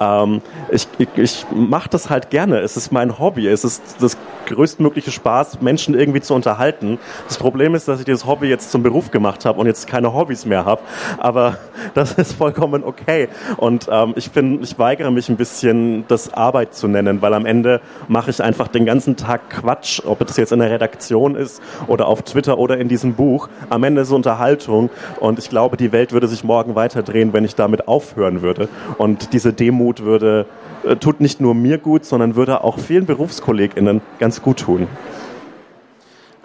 Ähm, 0.00 0.42
ich 0.70 0.88
ich, 0.98 1.08
ich 1.16 1.46
mache 1.52 1.88
das 1.88 2.10
halt 2.10 2.30
gerne. 2.30 2.60
Es 2.60 2.76
ist 2.76 2.92
mein 2.92 3.18
Hobby. 3.18 3.48
Es 3.48 3.64
ist 3.64 3.82
das 4.00 4.16
größtmögliche 4.46 5.10
Spaß, 5.10 5.60
Menschen 5.60 5.94
irgendwie 5.94 6.20
zu 6.20 6.34
unterhalten. 6.34 6.98
Das 7.26 7.38
Problem 7.38 7.74
ist, 7.74 7.88
dass 7.88 7.98
ich 8.00 8.04
dieses 8.04 8.26
Hobby 8.26 8.46
jetzt 8.48 8.70
zum 8.70 8.82
Beruf 8.82 9.10
gemacht 9.10 9.44
habe 9.44 9.58
und 9.58 9.66
jetzt 9.66 9.86
keine 9.86 10.12
Hobbys 10.12 10.44
mehr 10.46 10.64
habe. 10.64 10.82
Aber 11.18 11.58
das 11.94 12.12
ist 12.12 12.34
vollkommen 12.34 12.84
okay. 12.84 13.28
Und 13.56 13.88
ähm, 13.90 14.12
ich 14.16 14.30
bin, 14.30 14.62
ich 14.62 14.78
weigere 14.78 15.10
mich 15.10 15.28
ein 15.28 15.36
bisschen, 15.36 16.06
das 16.08 16.32
Arbeit 16.32 16.74
zu 16.74 16.88
nennen, 16.88 17.22
weil 17.22 17.34
am 17.34 17.46
Ende 17.46 17.80
mache 18.08 18.30
ich 18.30 18.42
einfach 18.42 18.68
den 18.68 18.84
ganzen 18.84 19.16
Tag 19.16 19.50
Quatsch, 19.50 20.02
ob 20.04 20.18
das 20.26 20.36
jetzt 20.36 20.52
in 20.52 20.58
der 20.58 20.70
Redaktion 20.70 21.36
ist 21.36 21.62
oder 21.86 22.06
auf 22.06 22.22
Twitter 22.22 22.58
oder 22.58 22.78
in 22.78 22.88
diesem 22.88 23.14
Buch. 23.14 23.48
Am 23.70 23.82
Ende 23.84 24.02
ist 24.02 24.08
es 24.08 24.14
Unterhaltung 24.14 24.90
und 25.20 25.38
ich 25.38 25.48
glaube, 25.48 25.76
die 25.76 25.92
Welt 25.92 26.12
würde 26.12 26.28
sich 26.28 26.44
morgen 26.44 26.74
weiterdrehen, 27.14 27.32
wenn 27.32 27.44
ich 27.44 27.54
damit 27.54 27.88
aufhören 27.88 28.42
würde. 28.42 28.68
Und 28.98 29.32
diese 29.32 29.52
Demut 29.52 30.00
würde, 30.00 30.46
äh, 30.84 30.96
tut 30.96 31.20
nicht 31.20 31.40
nur 31.40 31.54
mir 31.54 31.78
gut, 31.78 32.04
sondern 32.04 32.34
würde 32.36 32.62
auch 32.64 32.78
vielen 32.78 33.06
BerufskollegInnen 33.06 34.00
ganz 34.18 34.42
gut 34.42 34.60
tun. 34.60 34.86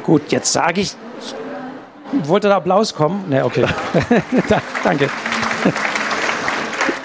Gut, 0.03 0.21
jetzt 0.29 0.53
sage 0.53 0.81
ich, 0.81 0.95
wollte 2.23 2.47
der 2.47 2.57
Applaus 2.57 2.93
kommen? 2.93 3.25
Ne, 3.29 3.43
okay. 3.45 3.65
Danke. 4.83 5.09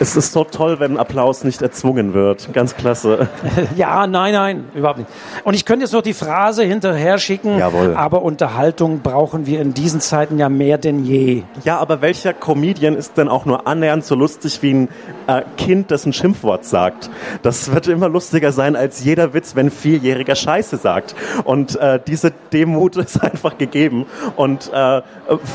Es 0.04 0.16
ist 0.16 0.32
so 0.32 0.44
toll, 0.44 0.80
wenn 0.80 0.98
Applaus 0.98 1.44
nicht 1.44 1.62
erzwungen 1.62 2.12
wird. 2.12 2.52
Ganz 2.52 2.76
klasse. 2.76 3.28
Ja, 3.76 4.06
nein, 4.06 4.34
nein, 4.34 4.64
überhaupt 4.74 4.98
nicht. 4.98 5.10
Und 5.44 5.54
ich 5.54 5.64
könnte 5.64 5.84
jetzt 5.84 5.92
noch 5.92 6.02
die 6.02 6.12
Phrase 6.12 6.62
hinterher 6.64 7.18
schicken, 7.18 7.58
Jawohl. 7.58 7.94
aber 7.96 8.22
Unterhaltung 8.22 9.00
brauchen 9.00 9.46
wir 9.46 9.60
in 9.60 9.72
diesen 9.72 10.00
Zeiten 10.00 10.38
ja 10.38 10.48
mehr 10.48 10.76
denn 10.76 11.04
je. 11.04 11.42
Ja, 11.64 11.78
aber 11.78 12.02
welcher 12.02 12.34
Comedian 12.34 12.94
ist 12.94 13.16
denn 13.16 13.28
auch 13.28 13.46
nur 13.46 13.66
annähernd 13.66 14.04
so 14.04 14.14
lustig 14.14 14.60
wie 14.62 14.74
ein 14.74 14.88
äh, 15.26 15.42
Kind, 15.56 15.90
das 15.90 16.04
ein 16.04 16.12
Schimpfwort 16.12 16.64
sagt? 16.66 17.08
Das 17.42 17.72
wird 17.72 17.88
immer 17.88 18.08
lustiger 18.08 18.52
sein 18.52 18.76
als 18.76 19.02
jeder 19.02 19.32
Witz, 19.32 19.56
wenn 19.56 19.70
Vierjähriger 19.70 20.34
Scheiße 20.34 20.76
sagt. 20.76 21.14
Und 21.44 21.76
äh, 21.76 21.98
diese 22.06 22.32
Demut 22.52 22.96
ist 22.98 23.22
einfach 23.22 23.56
gegeben. 23.56 24.04
Und 24.36 24.70
äh, 24.72 25.00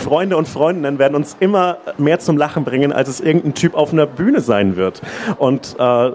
Freunde 0.04 0.36
und 0.38 0.48
Freundinnen 0.48 0.98
werden 0.98 1.16
uns 1.16 1.38
immer 1.40 1.78
mehr 1.98 2.20
zum 2.20 2.38
Lachen 2.38 2.64
bringen, 2.64 2.92
als 2.92 3.10
es 3.10 3.22
irgendein 3.22 3.54
Typ 3.54 3.76
auf 3.76 3.94
einer 3.94 4.08
Bühne 4.08 4.39
Bühne 4.40 4.42
sein 4.42 4.76
wird. 4.76 5.02
Und 5.38 5.76
äh, 5.80 6.12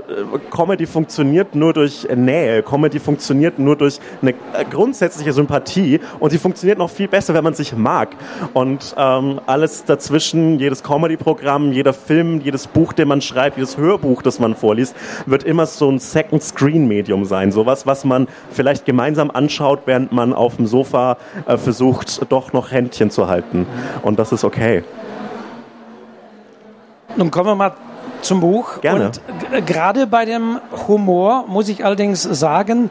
Comedy 0.50 0.86
funktioniert 0.86 1.54
nur 1.54 1.72
durch 1.72 2.06
Nähe, 2.14 2.62
Comedy 2.62 2.98
funktioniert 2.98 3.58
nur 3.58 3.76
durch 3.76 4.00
eine 4.22 4.32
äh, 4.32 4.64
grundsätzliche 4.70 5.32
Sympathie 5.32 6.00
und 6.18 6.30
sie 6.30 6.38
funktioniert 6.38 6.78
noch 6.78 6.90
viel 6.90 7.08
besser, 7.08 7.34
wenn 7.34 7.44
man 7.44 7.54
sich 7.54 7.76
mag. 7.76 8.16
Und 8.52 8.94
ähm, 8.96 9.40
alles 9.46 9.84
dazwischen, 9.84 10.58
jedes 10.58 10.82
Comedy-Programm, 10.82 11.72
jeder 11.72 11.92
Film, 11.92 12.40
jedes 12.40 12.66
Buch, 12.66 12.92
den 12.92 13.08
man 13.08 13.20
schreibt, 13.20 13.56
jedes 13.56 13.76
Hörbuch, 13.76 14.22
das 14.22 14.38
man 14.38 14.54
vorliest, 14.54 14.96
wird 15.26 15.44
immer 15.44 15.66
so 15.66 15.90
ein 15.90 15.98
Second-Screen-Medium 15.98 17.24
sein. 17.24 17.52
Sowas, 17.52 17.86
was 17.86 18.04
man 18.04 18.28
vielleicht 18.50 18.84
gemeinsam 18.84 19.30
anschaut, 19.30 19.80
während 19.86 20.12
man 20.12 20.32
auf 20.32 20.56
dem 20.56 20.66
Sofa 20.66 21.16
äh, 21.46 21.56
versucht, 21.56 22.30
doch 22.30 22.52
noch 22.52 22.70
Händchen 22.70 23.10
zu 23.10 23.28
halten. 23.28 23.66
Und 24.02 24.18
das 24.18 24.32
ist 24.32 24.44
okay. 24.44 24.82
Nun 27.16 27.30
kommen 27.30 27.46
wir 27.46 27.54
mal 27.54 27.72
zum 28.24 28.40
Buch. 28.40 28.80
Gerne. 28.80 29.06
Und 29.06 29.66
gerade 29.66 30.06
bei 30.06 30.24
dem 30.24 30.60
Humor 30.88 31.44
muss 31.46 31.68
ich 31.68 31.84
allerdings 31.84 32.22
sagen, 32.22 32.90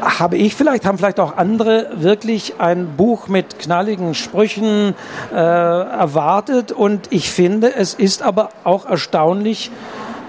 habe 0.00 0.36
ich 0.36 0.54
vielleicht, 0.54 0.84
haben 0.84 0.98
vielleicht 0.98 1.20
auch 1.20 1.36
andere 1.36 1.88
wirklich 1.94 2.54
ein 2.58 2.96
Buch 2.96 3.28
mit 3.28 3.58
knalligen 3.58 4.14
Sprüchen 4.14 4.94
äh, 5.32 5.36
erwartet 5.36 6.72
und 6.72 7.08
ich 7.10 7.30
finde, 7.30 7.74
es 7.74 7.94
ist 7.94 8.22
aber 8.22 8.50
auch 8.64 8.86
erstaunlich 8.86 9.70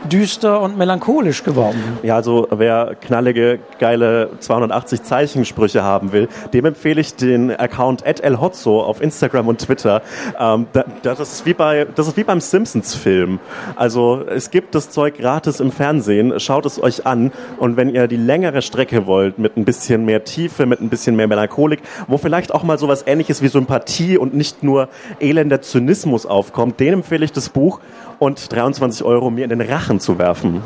düster 0.06 0.62
und 0.62 0.78
melancholisch 0.78 1.44
geworden. 1.44 1.98
Ja, 2.04 2.16
also 2.16 2.48
wer 2.52 2.96
knallige, 3.02 3.60
geile 3.80 4.30
280 4.40 5.04
Zeichensprüche 5.04 5.84
haben 5.84 6.12
will, 6.12 6.28
dem 6.54 6.66
empfehle 6.66 7.02
ich 7.02 7.16
den 7.16 7.52
Account 7.52 8.04
@elhotzo 8.06 8.82
auf 8.82 9.02
Instagram 9.02 9.48
und 9.48 9.60
Twitter. 9.60 10.02
Ähm, 10.40 10.68
da, 10.74 10.86
das 11.04 11.20
ist 11.20 11.46
wie 11.46 11.54
bei, 11.54 11.86
das 11.96 12.08
ist 12.08 12.18
wie 12.18 12.24
beim 12.24 12.42
Simpsons-Film. 12.42 13.40
Also 13.76 14.24
es 14.28 14.52
gibt 14.52 14.76
das 14.76 14.90
Zeug 14.90 15.18
gratis 15.18 15.60
im 15.60 15.72
Fernsehen. 15.72 16.40
Schaut 16.40 16.66
es 16.66 16.82
euch 16.82 17.06
an 17.06 17.32
und 17.58 17.78
wenn 17.78 17.90
ihr 17.90 18.08
die 18.08 18.18
längere 18.18 18.62
Strecke 18.62 19.08
wollt 19.08 19.40
mit 19.40 19.58
ein 19.58 19.66
bisschen 19.66 20.06
mehr 20.06 20.24
Tiefe, 20.24 20.66
mit 20.66 20.82
ein 20.82 20.90
bisschen 20.90 21.16
mehr 21.16 21.28
Melancholik, 21.28 21.82
wo 22.08 22.18
vielleicht 22.18 22.54
auch 22.54 22.64
mal 22.64 22.78
sowas 22.78 23.04
Ähnliches 23.08 23.42
wie 23.42 23.48
Sympathie 23.48 24.18
und 24.18 24.34
nicht 24.34 24.64
nur 24.64 24.90
elender 25.20 25.62
Zynismus 25.62 26.26
aufkommt, 26.26 26.80
den 26.80 26.94
empfehle 26.94 27.26
ich 27.26 27.32
das 27.32 27.50
Buch 27.50 27.80
und 28.20 28.52
23 28.52 29.06
Euro 29.06 29.30
mir 29.30 29.44
in 29.44 29.50
den 29.50 29.62
Rachen 29.62 29.87
zu 30.00 30.20
werfen. 30.20 30.62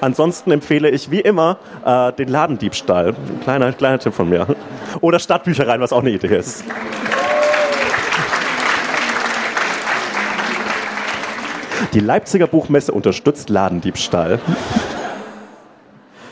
Ansonsten 0.00 0.50
empfehle 0.50 0.90
ich 0.90 1.10
wie 1.10 1.20
immer 1.20 1.58
äh, 1.84 2.12
den 2.12 2.28
Ladendiebstahl. 2.28 3.08
Ein 3.08 3.40
kleiner, 3.40 3.72
kleiner 3.72 3.98
Tipp 3.98 4.14
von 4.14 4.28
mir. 4.28 4.46
Oder 5.00 5.18
Stadtbüchereien, 5.18 5.80
was 5.80 5.92
auch 5.92 6.00
eine 6.00 6.10
Idee 6.10 6.36
ist. 6.36 6.64
Die 11.94 12.00
Leipziger 12.00 12.46
Buchmesse 12.46 12.92
unterstützt 12.92 13.50
Ladendiebstahl. 13.50 14.40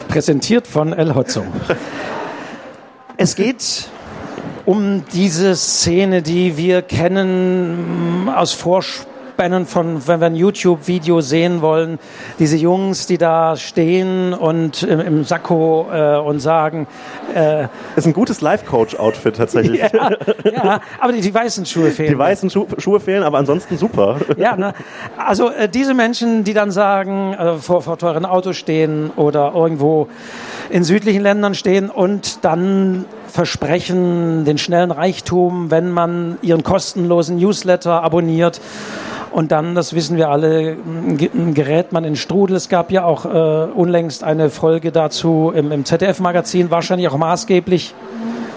Präsentiert 0.09 0.67
von 0.67 0.93
El 0.93 1.15
Hotzo. 1.15 1.45
Es 3.19 3.37
geht 3.37 3.89
um 4.65 5.05
diese 5.13 5.55
Szene, 5.55 6.23
die 6.23 6.57
wir 6.57 6.83
kennen 6.83 8.31
aus 8.35 8.53
Vorspänen 9.41 9.65
von, 9.65 10.07
wenn 10.07 10.21
wir 10.21 10.27
ein 10.27 10.37
YouTube-Video 10.37 11.23
sehen 11.23 11.63
wollen, 11.63 11.99
diese 12.39 12.59
Jungs, 12.59 13.07
die 13.07 13.17
da 13.17 13.57
stehen 13.57 14.35
und 14.35 14.83
im, 14.83 15.01
im 15.01 15.25
Sakko 15.25 15.87
äh, 15.91 16.19
und 16.19 16.41
sagen, 16.41 16.87
äh, 17.35 17.67
Ist 17.97 18.07
ein 18.07 18.13
gutes 18.13 18.43
Life-Coach-Outfit 18.43 19.37
tatsächlich. 19.37 19.81
ja, 19.93 20.11
ja, 20.45 20.81
aber 20.99 21.13
die, 21.13 21.23
die 21.23 21.33
weißen 21.33 21.65
Schuhe 21.65 21.91
fehlen. 21.91 22.11
Die 22.11 22.19
weißen 22.19 22.51
Schu 22.51 22.67
Schuhe 22.77 23.01
fehlen, 23.01 23.23
aber 23.23 23.39
ansonsten 23.39 23.79
super. 23.79 24.19
Ja, 24.37 24.57
ne? 24.57 24.75
also 25.17 25.49
äh, 25.49 25.71
diese 25.71 25.95
Menschen, 25.95 26.45
die 26.45 26.53
dann 26.53 26.71
sagen, 26.71 27.33
äh, 27.33 27.55
vor, 27.55 27.81
vor 27.81 27.97
teuren 27.97 28.27
Autos 28.27 28.59
stehen 28.59 29.11
oder 29.17 29.53
irgendwo 29.55 30.09
in 30.69 30.85
südlichen 30.85 31.23
Ländern 31.23 31.55
stehen 31.55 31.89
und 31.89 32.45
dann 32.45 33.07
versprechen 33.31 34.45
den 34.45 34.59
schnellen 34.59 34.91
Reichtum, 34.91 35.71
wenn 35.71 35.91
man 35.91 36.39
ihren 36.43 36.63
kostenlosen 36.63 37.37
Newsletter 37.37 38.03
abonniert. 38.03 38.61
Und 39.31 39.53
dann, 39.53 39.77
das 39.77 39.95
wissen 39.95 40.17
wir 40.17 40.29
alle, 40.29 40.77
ge- 41.17 41.31
gerät 41.55 41.93
man 41.93 42.03
in 42.05 42.17
Strudel. 42.17 42.57
Es 42.57 42.69
gab 42.69 42.91
ja 42.91 43.05
auch 43.05 43.25
äh, 43.27 43.71
unlängst 43.73 44.25
eine 44.25 44.51
Folge 44.51 44.91
dazu 44.91 45.53
im, 45.55 45.71
im 45.71 45.85
ZDF-Magazin, 45.85 46.71
wahrscheinlich 46.73 47.09
auch 47.09 47.17
maßgeblich. 47.17 47.95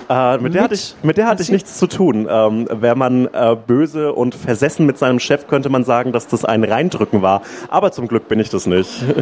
Äh, 0.10 0.38
mit, 0.40 0.56
der 0.56 0.64
hatte 0.64 0.74
ich, 0.74 0.96
mit 1.04 1.18
der 1.18 1.28
hatte 1.28 1.44
ich 1.44 1.52
nichts 1.52 1.78
zu 1.78 1.86
tun. 1.88 2.28
Ähm, 2.30 2.68
Wäre 2.72 2.96
man 2.96 3.28
äh, 3.34 3.56
böse 3.68 4.14
und 4.14 4.34
versessen 4.34 4.86
mit 4.88 4.98
seinem 4.98 5.20
Chef, 5.20 5.48
könnte 5.48 5.70
man 5.70 5.84
sagen, 5.84 6.12
dass 6.12 6.28
das 6.28 6.44
ein 6.44 6.64
Reindrücken 6.64 7.22
war. 7.22 7.44
Aber 7.70 7.92
zum 7.92 8.08
Glück 8.08 8.28
bin 8.28 8.40
ich 8.40 8.50
das 8.50 8.66
nicht. 8.66 8.90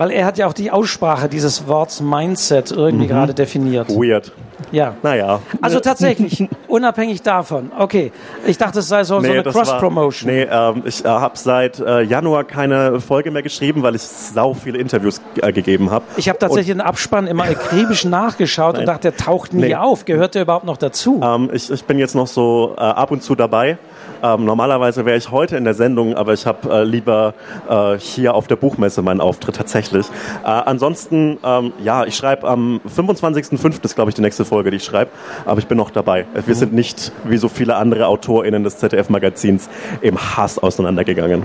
Weil 0.00 0.12
er 0.12 0.24
hat 0.24 0.38
ja 0.38 0.46
auch 0.46 0.54
die 0.54 0.70
Aussprache 0.70 1.28
dieses 1.28 1.68
Worts 1.68 2.00
Mindset 2.00 2.70
irgendwie 2.70 3.06
gerade 3.06 3.34
definiert. 3.34 3.90
Weird. 3.90 4.32
Ja. 4.72 4.94
Naja. 5.02 5.40
Also 5.60 5.78
tatsächlich, 5.78 6.48
unabhängig 6.68 7.20
davon. 7.20 7.70
Okay, 7.78 8.10
ich 8.46 8.56
dachte, 8.56 8.78
es 8.78 8.88
sei 8.88 9.04
so, 9.04 9.20
so 9.20 9.30
eine 9.30 9.42
Cross-Promotion. 9.42 10.30
Nee, 10.30 10.46
ähm, 10.50 10.84
ich 10.86 11.04
äh, 11.04 11.08
habe 11.08 11.36
seit 11.36 11.80
äh, 11.80 12.00
Januar 12.00 12.44
keine 12.44 12.98
Folge 13.00 13.30
mehr 13.30 13.42
geschrieben, 13.42 13.82
weil 13.82 13.94
ich 13.94 14.00
sau 14.00 14.54
viele 14.54 14.78
Interviews 14.78 15.20
äh, 15.42 15.52
gegeben 15.52 15.90
habe. 15.90 16.06
Ich 16.16 16.30
habe 16.30 16.38
tatsächlich 16.38 16.68
den 16.74 16.80
Abspann 16.80 17.26
immer 17.26 17.44
akribisch 17.44 18.04
nachgeschaut 18.06 18.78
und 18.78 18.86
dachte, 18.86 19.10
der 19.10 19.16
taucht 19.18 19.52
nie 19.52 19.60
Nee. 19.66 19.74
auf. 19.74 20.06
Gehört 20.06 20.34
der 20.34 20.42
überhaupt 20.42 20.64
noch 20.64 20.78
dazu? 20.78 21.20
Ähm, 21.22 21.50
ich, 21.52 21.70
ich 21.70 21.84
bin 21.84 21.98
jetzt 21.98 22.14
noch 22.14 22.26
so 22.26 22.74
äh, 22.78 22.80
ab 22.80 23.10
und 23.10 23.22
zu 23.22 23.34
dabei. 23.34 23.76
Ähm, 24.22 24.44
normalerweise 24.44 25.04
wäre 25.04 25.16
ich 25.16 25.30
heute 25.30 25.56
in 25.56 25.64
der 25.64 25.74
Sendung, 25.74 26.14
aber 26.14 26.32
ich 26.32 26.46
habe 26.46 26.70
äh, 26.72 26.84
lieber 26.84 27.34
äh, 27.68 27.98
hier 27.98 28.34
auf 28.34 28.46
der 28.46 28.56
Buchmesse 28.56 29.02
meinen 29.02 29.20
Auftritt 29.20 29.56
tatsächlich. 29.56 30.06
Äh, 30.44 30.48
ansonsten, 30.48 31.38
ähm, 31.44 31.72
ja, 31.82 32.04
ich 32.04 32.16
schreibe 32.16 32.48
am 32.48 32.80
25.05. 32.96 33.84
ist, 33.84 33.94
glaube 33.94 34.10
ich, 34.10 34.14
die 34.14 34.22
nächste 34.22 34.44
Folge, 34.44 34.70
die 34.70 34.78
ich 34.78 34.84
schreibe, 34.84 35.10
aber 35.44 35.58
ich 35.58 35.66
bin 35.66 35.78
noch 35.78 35.90
dabei. 35.90 36.26
Wir 36.46 36.54
sind 36.54 36.72
nicht, 36.72 37.12
wie 37.24 37.36
so 37.36 37.48
viele 37.48 37.76
andere 37.76 38.06
AutorInnen 38.06 38.64
des 38.64 38.78
ZDF-Magazins, 38.78 39.68
im 40.00 40.18
Hass 40.18 40.58
auseinandergegangen. 40.58 41.44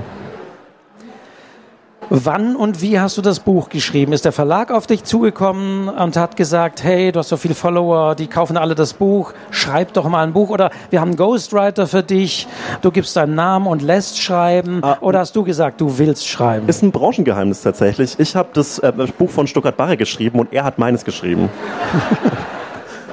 Wann 2.09 2.55
und 2.55 2.81
wie 2.81 2.99
hast 2.99 3.17
du 3.17 3.21
das 3.21 3.39
Buch 3.39 3.69
geschrieben? 3.69 4.13
Ist 4.13 4.25
der 4.25 4.31
Verlag 4.31 4.71
auf 4.71 4.85
dich 4.85 5.03
zugekommen 5.03 5.89
und 5.89 6.15
hat 6.17 6.37
gesagt, 6.37 6.83
hey, 6.83 7.11
du 7.11 7.19
hast 7.19 7.29
so 7.29 7.37
viele 7.37 7.55
Follower, 7.55 8.15
die 8.15 8.27
kaufen 8.27 8.57
alle 8.57 8.75
das 8.75 8.93
Buch, 8.93 9.33
schreib 9.49 9.93
doch 9.93 10.07
mal 10.07 10.23
ein 10.23 10.33
Buch. 10.33 10.49
Oder 10.49 10.69
wir 10.91 11.01
haben 11.01 11.09
einen 11.09 11.17
Ghostwriter 11.17 11.87
für 11.87 12.03
dich, 12.03 12.47
du 12.81 12.91
gibst 12.91 13.15
deinen 13.15 13.35
Namen 13.35 13.67
und 13.67 13.81
lässt 13.81 14.21
schreiben. 14.21 14.81
Oder 15.01 15.19
hast 15.19 15.35
du 15.35 15.43
gesagt, 15.43 15.81
du 15.81 15.97
willst 15.97 16.27
schreiben? 16.27 16.67
Ist 16.69 16.83
ein 16.83 16.91
Branchengeheimnis 16.91 17.61
tatsächlich. 17.61 18.19
Ich 18.19 18.35
habe 18.35 18.49
das, 18.53 18.79
äh, 18.79 18.93
das 18.93 19.11
Buch 19.11 19.29
von 19.29 19.47
Stuttgart 19.47 19.75
Barre 19.75 19.97
geschrieben 19.97 20.39
und 20.39 20.53
er 20.53 20.63
hat 20.63 20.77
meines 20.77 21.05
geschrieben. 21.05 21.49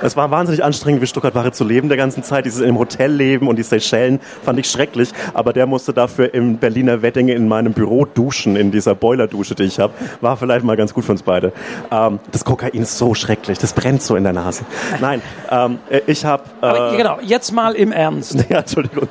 Es 0.03 0.17
war 0.17 0.31
wahnsinnig 0.31 0.65
anstrengend, 0.65 1.01
wie 1.01 1.07
Stuttgart 1.07 1.35
Barre 1.35 1.53
zu 1.53 1.65
leben 1.65 1.89
der 1.89 1.97
ganzen 1.97 2.23
Zeit. 2.23 2.45
Dieses 2.45 2.61
im 2.61 2.79
Hotel 2.79 3.13
leben 3.13 3.49
und 3.49 3.57
die 3.57 3.63
Seychellen 3.63 4.21
fand 4.45 4.59
ich 4.59 4.69
schrecklich. 4.69 5.11
Aber 5.33 5.53
der 5.53 5.67
musste 5.67 5.93
dafür 5.93 6.35
im 6.35 6.59
Berliner 6.59 7.03
Wedding 7.03 7.29
in 7.29 7.47
meinem 7.49 7.73
Büro 7.73 8.05
duschen, 8.05 8.57
in 8.57 8.73
dieser 8.73 8.95
Boilerdusche, 8.95 9.55
die 9.55 9.65
ich 9.65 9.79
habe. 9.79 9.95
War 10.21 10.37
vielleicht 10.37 10.65
mal 10.65 10.77
ganz 10.77 10.93
gut 10.93 11.05
für 11.05 11.13
uns 11.13 11.23
beide. 11.23 11.53
Ähm, 11.91 12.19
das 12.33 12.45
Kokain 12.45 12.73
ist 12.73 12.99
so 12.99 13.15
schrecklich, 13.15 13.59
das 13.59 13.73
brennt 13.73 14.03
so 14.03 14.17
in 14.17 14.25
der 14.25 14.33
Nase. 14.33 14.65
Nein, 15.01 15.23
ähm, 15.51 15.79
äh, 15.89 16.01
ich 16.07 16.25
habe... 16.25 16.43
Äh, 16.61 16.97
genau, 16.97 17.19
jetzt 17.23 17.53
mal 17.53 17.75
im 17.75 17.93
Ernst. 17.93 18.45
ja, 18.49 18.59
Entschuldigung. 18.59 19.09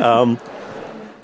ähm, 0.00 0.36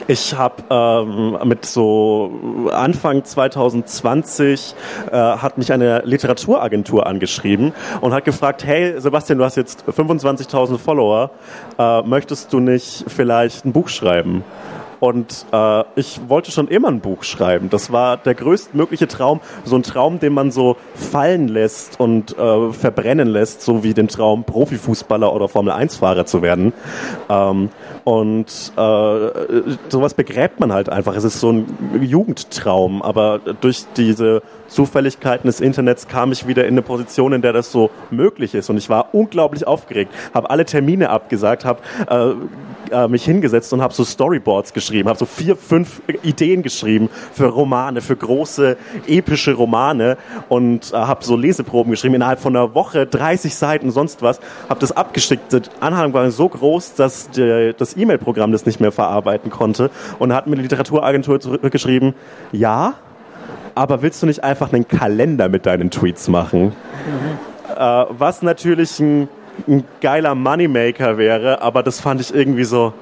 ich 0.09 0.35
habe 0.35 0.63
ähm, 0.71 1.39
mit 1.49 1.65
so 1.67 2.69
Anfang 2.73 3.25
2020 3.25 4.75
äh, 5.11 5.17
hat 5.17 5.59
mich 5.59 5.73
eine 5.73 6.03
Literaturagentur 6.05 7.07
angeschrieben 7.07 7.73
und 8.01 8.13
hat 8.13 8.25
gefragt, 8.25 8.65
hey 8.65 9.01
Sebastian, 9.01 9.39
du 9.39 9.45
hast 9.45 9.57
jetzt 9.57 9.85
25.000 9.89 10.79
Follower, 10.79 11.31
äh, 11.79 12.03
möchtest 12.03 12.53
du 12.53 12.61
nicht 12.61 13.05
vielleicht 13.09 13.65
ein 13.65 13.73
Buch 13.73 13.89
schreiben? 13.89 14.45
Und 15.03 15.47
äh, 15.53 15.83
ich 15.97 16.21
wollte 16.29 16.53
schon 16.53 16.69
immer 16.69 16.87
ein 16.87 17.01
Buch 17.01 17.25
schreiben. 17.25 17.71
Das 17.71 17.91
war 17.91 18.17
der 18.19 18.37
größtmögliche 18.37 19.09
Traum. 19.09 19.41
So 19.65 19.75
ein 19.75 19.83
Traum, 19.83 20.21
den 20.21 20.33
man 20.33 20.53
so 20.53 20.77
fallen 20.95 21.49
lässt 21.49 21.99
und 21.99 22.39
äh, 22.39 22.73
verbrennen 22.73 23.27
lässt, 23.27 23.63
so 23.63 23.83
wie 23.83 23.95
den 23.95 24.07
Traum, 24.07 24.45
Profifußballer 24.45 25.35
oder 25.35 25.49
Formel-1-Fahrer 25.49 26.25
zu 26.25 26.41
werden. 26.41 26.73
Ähm, 27.29 27.71
und 28.05 28.47
äh, 28.77 29.31
sowas 29.89 30.15
begräbt 30.15 30.61
man 30.61 30.73
halt 30.73 30.89
einfach. 30.89 31.17
Es 31.17 31.25
ist 31.25 31.41
so 31.41 31.51
ein 31.51 31.67
Jugendtraum. 32.01 33.03
Aber 33.03 33.41
durch 33.61 33.87
diese 33.97 34.41
Zufälligkeiten 34.69 35.49
des 35.49 35.61
Internets 35.61 36.07
kam 36.07 36.31
ich 36.31 36.47
wieder 36.47 36.65
in 36.65 36.75
eine 36.75 36.83
Position, 36.83 37.33
in 37.33 37.43
der 37.43 37.53
das 37.53 37.73
so 37.73 37.91
möglich 38.13 38.55
ist. 38.55 38.71
Und 38.71 38.77
ich 38.77 38.89
war 38.89 39.13
unglaublich 39.13 39.67
aufgeregt, 39.67 40.15
habe 40.33 40.49
alle 40.49 40.65
Termine 40.65 41.11
abgesagt, 41.11 41.65
habe 41.65 41.81
äh, 42.09 42.95
äh, 42.95 43.09
mich 43.09 43.25
hingesetzt 43.25 43.73
und 43.73 43.83
habe 43.83 43.93
so 43.93 44.05
Storyboards 44.05 44.73
geschrieben 44.73 44.92
geschrieben, 44.93 45.09
habe 45.09 45.19
so 45.19 45.27
vier, 45.27 45.57
fünf 45.57 46.03
Ideen 46.23 46.63
geschrieben 46.63 47.09
für 47.33 47.47
Romane, 47.47 48.01
für 48.01 48.15
große 48.15 48.77
epische 49.09 49.55
Romane 49.55 50.19
und 50.49 50.93
äh, 50.93 50.97
habe 50.97 51.25
so 51.25 51.35
Leseproben 51.37 51.91
geschrieben 51.91 52.15
innerhalb 52.15 52.41
von 52.41 52.55
einer 52.55 52.75
Woche, 52.75 53.07
30 53.07 53.55
Seiten, 53.55 53.91
sonst 53.91 54.23
was, 54.23 54.41
habe 54.69 54.81
das 54.81 54.93
abgeschickt. 54.93 55.53
Der 55.53 55.63
Anhang 55.81 56.13
war 56.13 56.31
so 56.31 56.49
groß, 56.49 56.95
dass 56.95 57.31
der, 57.31 57.73
das 57.73 57.97
E-Mail-Programm 57.97 58.53
das 58.53 58.67
nicht 58.67 58.81
mehr 58.81 58.93
verarbeiten 58.93 59.51
konnte 59.51 59.91
und 60.19 60.33
hat 60.33 60.47
mir 60.47 60.57
die 60.57 60.63
Literaturagentur 60.63 61.41
zurückgeschrieben, 61.41 62.15
ja, 62.53 62.95
aber 63.75 64.03
willst 64.03 64.23
du 64.23 64.27
nicht 64.27 64.45
einfach 64.45 64.73
einen 64.73 64.87
Kalender 64.87 65.49
mit 65.49 65.65
deinen 65.65 65.91
Tweets 65.91 66.29
machen? 66.29 66.65
Mhm. 66.65 67.73
Äh, 67.75 68.05
was 68.11 68.43
natürlich 68.43 69.01
ein, 69.01 69.29
ein 69.69 69.85
geiler 70.01 70.35
Moneymaker 70.35 71.19
wäre, 71.19 71.63
aber 71.63 71.83
das 71.83 72.01
fand 72.01 72.21
ich 72.21 72.35
irgendwie 72.35 72.65
so, 72.65 72.93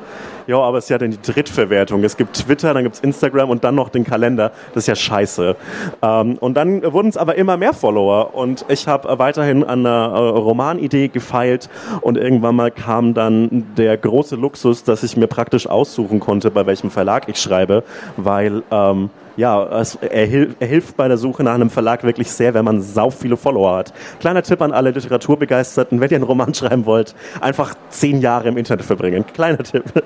ja, 0.47 0.59
aber 0.59 0.79
es 0.79 0.85
ist 0.85 0.91
ja 0.91 0.99
dann 0.99 1.13
die 1.13 1.23
Drittverwertung. 1.23 2.03
Es 2.03 2.17
gibt 2.17 2.35
Twitter, 2.35 2.75
dann 2.75 2.83
gibt 2.83 2.97
es 2.97 3.01
Instagram 3.03 3.51
und 3.51 3.63
dann 3.63 3.77
noch 3.77 3.89
den 3.89 4.05
Kalender. 4.05 4.51
Das 4.75 4.85
ist 4.85 4.87
ja 4.89 4.97
scheiße. 4.97 5.55
Ähm, 6.03 6.39
und 6.39 6.55
dann 6.55 6.83
wurden 6.93 7.09
es 7.09 7.17
aber 7.17 7.37
immer 7.37 7.57
mehr 7.57 7.73
Follower 7.73 8.35
und 8.35 8.65
ich 8.69 8.89
habe 8.89 9.17
weiterhin 9.19 9.63
an 9.63 9.87
einer 9.87 10.13
äh, 10.13 10.19
Romanidee 10.19 11.09
gefeilt 11.09 11.69
und 12.01 12.17
irgendwann 12.19 12.57
mal 12.57 12.71
kam 12.73 13.15
dann 13.15 13.67
der 13.77 13.97
große 13.97 14.35
Luxus, 14.35 14.83
dass 14.83 15.05
ich 15.05 15.17
mir 15.17 15.29
praktisch 15.29 15.69
aussuchen 15.69 16.19
konnte, 16.19 16.51
bei 16.51 16.67
welchem 16.67 16.91
Verlag 16.91 17.29
ich 17.29 17.41
schreibe, 17.41 17.85
weil 18.17 18.65
ähm, 18.73 19.11
ja, 19.41 19.81
es, 19.81 19.99
hilf, 20.01 20.55
hilft 20.61 20.97
bei 20.97 21.09
der 21.09 21.17
Suche 21.17 21.43
nach 21.43 21.55
einem 21.55 21.71
Verlag 21.71 22.05
wirklich 22.05 22.31
sehr, 22.31 22.53
wenn 22.53 22.65
man 22.65 22.83
sau 22.83 23.11
viele 23.11 23.39
Follower 23.39 23.79
hat. 23.79 23.95
Kleiner 24.21 24.43
Tipp 24.43 24.61
an 24.61 24.73
alle 24.73 24.91
Literaturbegeisterten, 24.91 25.99
wenn 25.99 26.11
ihr 26.11 26.17
einen 26.17 26.25
Roman 26.25 26.53
schreiben 26.61 26.85
wollt, 26.85 27.15
einfach 27.41 27.75
zehn 27.89 28.21
Jahre 28.21 28.49
im 28.49 28.59
Internet 28.59 28.85
verbringen. 28.85 29.25
Kleiner 29.35 29.59
Tipp. 29.59 29.85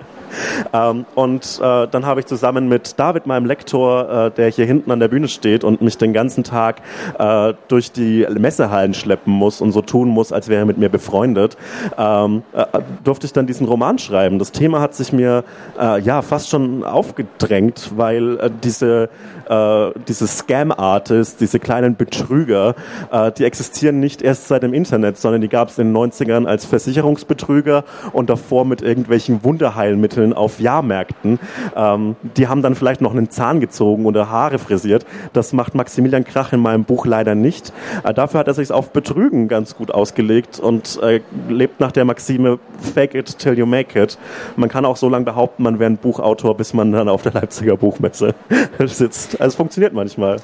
Ähm, 0.73 1.05
und 1.15 1.61
äh, 1.63 1.87
dann 1.89 2.07
habe 2.07 2.19
ich 2.19 2.27
zusammen 2.27 2.67
mit 2.67 2.99
David, 2.99 3.25
meinem 3.27 3.47
Lektor, 3.47 4.09
äh, 4.27 4.31
der 4.33 4.51
hier 4.51 4.67
hinten 4.67 4.91
an 4.91 4.99
der 4.99 5.07
Bühne 5.07 5.29
steht 5.29 5.63
und 5.63 5.81
mich 5.81 5.97
den 5.97 6.13
ganzen 6.13 6.43
Tag 6.43 6.83
äh, 7.21 7.55
durch 7.69 7.93
die 7.93 8.27
Messehallen 8.37 8.95
schleppen 8.95 9.33
muss 9.33 9.61
und 9.61 9.71
so 9.71 9.81
tun 9.81 10.09
muss, 10.09 10.33
als 10.33 10.49
wäre 10.49 10.63
er 10.63 10.67
mit 10.67 10.77
mir 10.77 10.89
befreundet, 10.89 11.57
ähm, 11.97 12.43
äh, 12.53 12.65
durfte 13.05 13.27
ich 13.27 13.33
dann 13.33 13.47
diesen 13.47 13.69
Roman 13.69 13.99
schreiben. 13.99 14.41
Das 14.41 14.51
Thema 14.51 14.81
hat 14.81 14.95
sich 14.95 15.13
mir 15.13 15.45
äh, 15.79 16.01
ja 16.01 16.21
fast 16.23 16.51
schon 16.51 16.83
aufgedrängt, 16.83 17.93
weil 17.95 18.39
äh, 18.41 18.51
diese 18.63 19.11
äh, 19.49 19.91
diese 20.09 20.27
Scam-Artists, 20.27 21.37
diese 21.37 21.59
kleinen 21.59 21.97
Betrüger, 21.97 22.75
äh, 23.11 23.33
die 23.33 23.45
existieren 23.45 24.01
nicht 24.01 24.23
erst 24.23 24.49
seit 24.49 24.63
dem 24.63 24.75
Internet, 24.75 25.19
sondern 25.19 25.41
die 25.41 25.49
gab 25.49 25.69
es 25.69 25.79
in 25.79 25.93
den 25.93 25.97
90ern 25.97 26.47
als 26.47 26.65
Versicherungsbetrüger 26.65 27.85
und 28.13 28.31
davor 28.31 28.65
mit 28.65 28.83
irgendwelchen 28.83 29.45
Wunderheilmitteln 29.45 30.33
auf 30.33 30.61
Jahrmärkten. 30.61 31.39
Ähm, 31.77 32.17
die 32.37 32.49
haben 32.49 32.63
dann 32.63 32.75
vielleicht 32.75 33.01
noch 33.01 33.13
einen 33.13 33.31
Zahn 33.31 33.61
gezogen 33.61 34.07
oder 34.07 34.31
Haare 34.31 34.59
frisiert. 34.59 35.07
Das 35.33 35.53
macht 35.53 35.75
Maximilian 35.75 36.25
Krach 36.25 36.53
in 36.53 36.61
meinem 36.61 36.85
Buch 36.85 37.07
leider 37.07 37.35
nicht. 37.35 37.73
Äh, 38.03 38.15
dafür 38.15 38.41
hat 38.41 38.49
er 38.49 38.55
sich 38.55 38.73
auf 38.73 38.91
Betrügen 38.91 39.49
ganz 39.49 39.77
gut 39.77 39.91
ausgelegt 39.91 40.59
und 40.59 41.01
äh, 41.03 41.21
lebt 41.49 41.81
nach 41.81 41.93
der 41.93 42.05
Maxime 42.05 42.59
Fake 42.95 43.15
it 43.15 43.39
till 43.39 43.59
you 43.59 43.67
make 43.67 44.01
it. 44.01 44.19
Man 44.57 44.69
kann 44.69 44.85
auch 44.85 44.97
so 44.97 45.09
lange 45.09 45.25
behaupten, 45.25 45.63
man 45.63 45.79
wäre 45.79 45.91
ein 45.91 45.97
Buchautor, 45.97 46.57
bis 46.57 46.75
man 46.75 46.93
dann 46.93 47.09
auf 47.09 47.23
der 47.23 47.33
Leipziger 47.33 47.77
Buchmesse 47.77 48.35
sitzt. 49.05 49.41
Also 49.41 49.53
es 49.53 49.55
funktioniert 49.57 49.93
manchmal. 49.93 50.37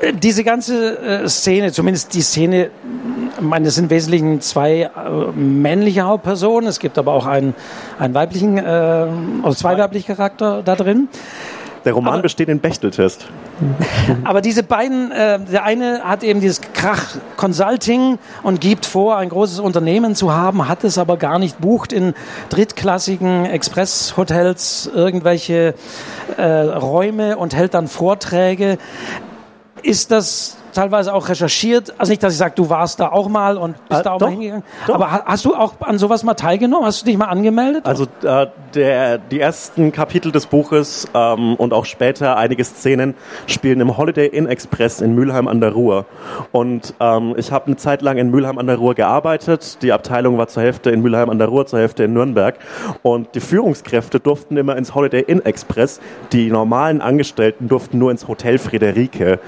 Äh, 0.00 0.12
diese 0.12 0.44
ganze 0.44 0.98
äh, 0.98 1.28
Szene, 1.28 1.72
zumindest 1.72 2.14
die 2.14 2.22
Szene, 2.22 2.70
meine, 3.40 3.68
es 3.68 3.74
sind 3.74 3.90
wesentlich 3.90 4.40
zwei 4.40 4.82
äh, 4.82 4.90
männliche 5.34 6.02
Hauptpersonen, 6.02 6.68
es 6.68 6.78
gibt 6.78 6.98
aber 6.98 7.12
auch 7.12 7.26
einen, 7.26 7.54
einen 7.98 8.14
weiblichen, 8.14 8.58
äh, 8.58 8.62
also 8.62 9.54
zwei 9.54 9.76
weibliche 9.78 10.14
Charakter 10.14 10.62
da 10.62 10.76
drin. 10.76 11.08
Der 11.88 11.94
Roman 11.94 12.12
aber, 12.12 12.22
besteht 12.22 12.50
in 12.50 12.60
Bechteltest. 12.60 13.28
Aber 14.24 14.42
diese 14.42 14.62
beiden, 14.62 15.10
äh, 15.10 15.40
der 15.40 15.64
eine 15.64 16.02
hat 16.04 16.22
eben 16.22 16.38
dieses 16.38 16.60
Krach 16.60 17.16
Consulting 17.38 18.18
und 18.42 18.60
gibt 18.60 18.84
vor, 18.84 19.16
ein 19.16 19.30
großes 19.30 19.58
Unternehmen 19.58 20.14
zu 20.14 20.34
haben, 20.34 20.68
hat 20.68 20.84
es 20.84 20.98
aber 20.98 21.16
gar 21.16 21.38
nicht, 21.38 21.62
bucht 21.62 21.94
in 21.94 22.12
drittklassigen 22.50 23.46
Expresshotels 23.46 24.90
irgendwelche 24.94 25.72
äh, 26.36 26.44
Räume 26.44 27.38
und 27.38 27.56
hält 27.56 27.72
dann 27.72 27.88
Vorträge. 27.88 28.76
Ist 29.82 30.10
das 30.10 30.58
teilweise 30.72 31.14
auch 31.14 31.28
recherchiert. 31.28 31.94
Also 31.98 32.10
nicht, 32.10 32.22
dass 32.22 32.32
ich 32.32 32.38
sage, 32.38 32.54
du 32.54 32.70
warst 32.70 33.00
da 33.00 33.08
auch 33.08 33.28
mal 33.28 33.56
und 33.56 33.76
bist 33.88 34.00
äh, 34.00 34.04
da 34.04 34.12
auch 34.12 34.18
doch, 34.18 34.26
mal 34.26 34.32
hingegangen. 34.32 34.64
Doch. 34.86 34.94
Aber 34.94 35.10
hast 35.10 35.44
du 35.44 35.54
auch 35.54 35.74
an 35.80 35.98
sowas 35.98 36.22
mal 36.24 36.34
teilgenommen? 36.34 36.86
Hast 36.86 37.02
du 37.02 37.06
dich 37.06 37.16
mal 37.16 37.26
angemeldet? 37.26 37.86
Also 37.86 38.04
äh, 38.22 38.46
der, 38.74 39.18
die 39.18 39.40
ersten 39.40 39.92
Kapitel 39.92 40.32
des 40.32 40.46
Buches 40.46 41.08
ähm, 41.14 41.54
und 41.56 41.72
auch 41.72 41.84
später 41.84 42.36
einige 42.36 42.64
Szenen 42.64 43.14
spielen 43.46 43.80
im 43.80 43.96
Holiday 43.96 44.26
Inn 44.26 44.46
Express 44.46 45.00
in 45.00 45.14
Mülheim 45.14 45.48
an 45.48 45.60
der 45.60 45.72
Ruhr. 45.72 46.06
Und 46.52 46.94
ähm, 47.00 47.34
ich 47.36 47.52
habe 47.52 47.66
eine 47.66 47.76
Zeit 47.76 48.02
lang 48.02 48.18
in 48.18 48.30
Mülheim 48.30 48.58
an 48.58 48.66
der 48.66 48.76
Ruhr 48.76 48.94
gearbeitet. 48.94 49.82
Die 49.82 49.92
Abteilung 49.92 50.38
war 50.38 50.48
zur 50.48 50.62
Hälfte 50.62 50.90
in 50.90 51.00
Mülheim 51.00 51.30
an 51.30 51.38
der 51.38 51.48
Ruhr, 51.48 51.66
zur 51.66 51.78
Hälfte 51.78 52.04
in 52.04 52.12
Nürnberg. 52.12 52.58
Und 53.02 53.34
die 53.34 53.40
Führungskräfte 53.40 54.20
durften 54.20 54.56
immer 54.56 54.76
ins 54.76 54.94
Holiday 54.94 55.22
Inn 55.22 55.44
Express. 55.44 56.00
Die 56.32 56.50
normalen 56.50 57.00
Angestellten 57.00 57.68
durften 57.68 57.98
nur 57.98 58.10
ins 58.10 58.28
Hotel 58.28 58.58
Friederike. 58.58 59.40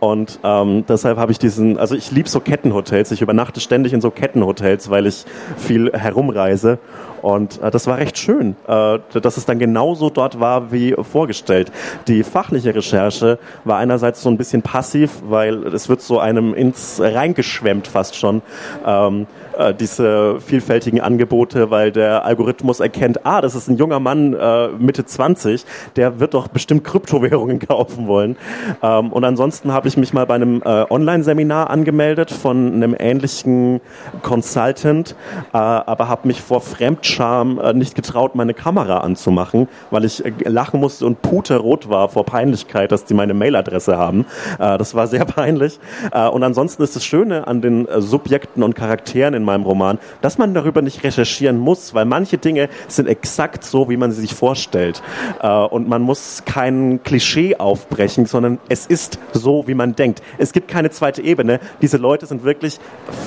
Und 0.00 0.40
ähm, 0.42 0.84
deshalb 0.88 1.18
habe 1.18 1.30
ich 1.30 1.38
diesen, 1.38 1.78
also 1.78 1.94
ich 1.94 2.10
liebe 2.10 2.28
so 2.28 2.40
Kettenhotels. 2.40 3.12
Ich 3.12 3.20
übernachte 3.20 3.60
ständig 3.60 3.92
in 3.92 4.00
so 4.00 4.10
Kettenhotels, 4.10 4.88
weil 4.88 5.06
ich 5.06 5.26
viel 5.58 5.92
herumreise. 5.92 6.78
Und 7.20 7.60
äh, 7.60 7.70
das 7.70 7.86
war 7.86 7.98
recht 7.98 8.16
schön, 8.16 8.56
äh, 8.66 8.98
dass 9.20 9.36
es 9.36 9.44
dann 9.44 9.58
genauso 9.58 10.08
dort 10.08 10.40
war 10.40 10.72
wie 10.72 10.94
vorgestellt. 10.94 11.70
Die 12.08 12.22
fachliche 12.22 12.74
Recherche 12.74 13.38
war 13.64 13.76
einerseits 13.76 14.22
so 14.22 14.30
ein 14.30 14.38
bisschen 14.38 14.62
passiv, 14.62 15.10
weil 15.22 15.66
es 15.66 15.90
wird 15.90 16.00
so 16.00 16.18
einem 16.18 16.54
ins 16.54 16.98
reingeschwemmt 16.98 17.86
fast 17.86 18.16
schon. 18.16 18.40
Ähm, 18.86 19.26
äh, 19.56 19.74
diese 19.74 20.40
vielfältigen 20.40 21.00
Angebote, 21.00 21.70
weil 21.70 21.92
der 21.92 22.24
Algorithmus 22.24 22.80
erkennt, 22.80 23.26
ah, 23.26 23.40
das 23.40 23.54
ist 23.54 23.68
ein 23.68 23.76
junger 23.76 24.00
Mann 24.00 24.34
äh, 24.34 24.68
Mitte 24.68 25.04
20, 25.04 25.64
der 25.96 26.20
wird 26.20 26.34
doch 26.34 26.48
bestimmt 26.48 26.84
Kryptowährungen 26.84 27.58
kaufen 27.66 28.06
wollen. 28.06 28.36
Ähm, 28.82 29.12
und 29.12 29.24
ansonsten 29.24 29.72
habe 29.72 29.88
ich 29.88 29.96
mich 29.96 30.12
mal 30.12 30.26
bei 30.26 30.34
einem 30.34 30.62
äh, 30.62 30.84
Online-Seminar 30.90 31.70
angemeldet 31.70 32.30
von 32.30 32.74
einem 32.74 32.94
ähnlichen 32.98 33.80
Consultant, 34.22 35.16
äh, 35.52 35.56
aber 35.56 36.08
habe 36.08 36.28
mich 36.28 36.40
vor 36.40 36.60
Fremdscham 36.60 37.58
äh, 37.58 37.72
nicht 37.72 37.94
getraut, 37.94 38.34
meine 38.34 38.54
Kamera 38.54 38.98
anzumachen, 38.98 39.68
weil 39.90 40.04
ich 40.04 40.24
äh, 40.24 40.32
lachen 40.44 40.80
musste 40.80 41.06
und 41.06 41.22
puterrot 41.22 41.88
war 41.88 42.08
vor 42.08 42.24
Peinlichkeit, 42.24 42.92
dass 42.92 43.04
die 43.04 43.14
meine 43.14 43.34
Mailadresse 43.34 43.96
haben. 43.96 44.26
Äh, 44.58 44.78
das 44.78 44.94
war 44.94 45.06
sehr 45.06 45.24
peinlich. 45.30 45.78
Und 46.12 46.42
ansonsten 46.42 46.82
ist 46.82 46.96
das 46.96 47.04
Schöne 47.04 47.46
an 47.46 47.60
den 47.60 47.86
Subjekten 47.98 48.62
und 48.62 48.74
Charakteren 48.74 49.34
in 49.40 49.44
meinem 49.44 49.64
Roman, 49.64 49.98
dass 50.20 50.38
man 50.38 50.54
darüber 50.54 50.82
nicht 50.82 51.02
recherchieren 51.04 51.58
muss, 51.58 51.94
weil 51.94 52.04
manche 52.04 52.38
Dinge 52.38 52.68
sind 52.88 53.08
exakt 53.08 53.64
so, 53.64 53.88
wie 53.88 53.96
man 53.96 54.12
sie 54.12 54.20
sich 54.20 54.34
vorstellt. 54.34 55.02
Äh, 55.42 55.48
und 55.48 55.88
man 55.88 56.02
muss 56.02 56.42
kein 56.44 57.02
Klischee 57.02 57.56
aufbrechen, 57.56 58.26
sondern 58.26 58.58
es 58.68 58.86
ist 58.86 59.18
so, 59.32 59.66
wie 59.66 59.74
man 59.74 59.94
denkt. 59.94 60.22
Es 60.38 60.52
gibt 60.52 60.68
keine 60.68 60.90
zweite 60.90 61.22
Ebene. 61.22 61.60
Diese 61.82 61.96
Leute 61.96 62.26
sind 62.26 62.44
wirklich 62.44 62.78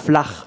flach 0.04 0.46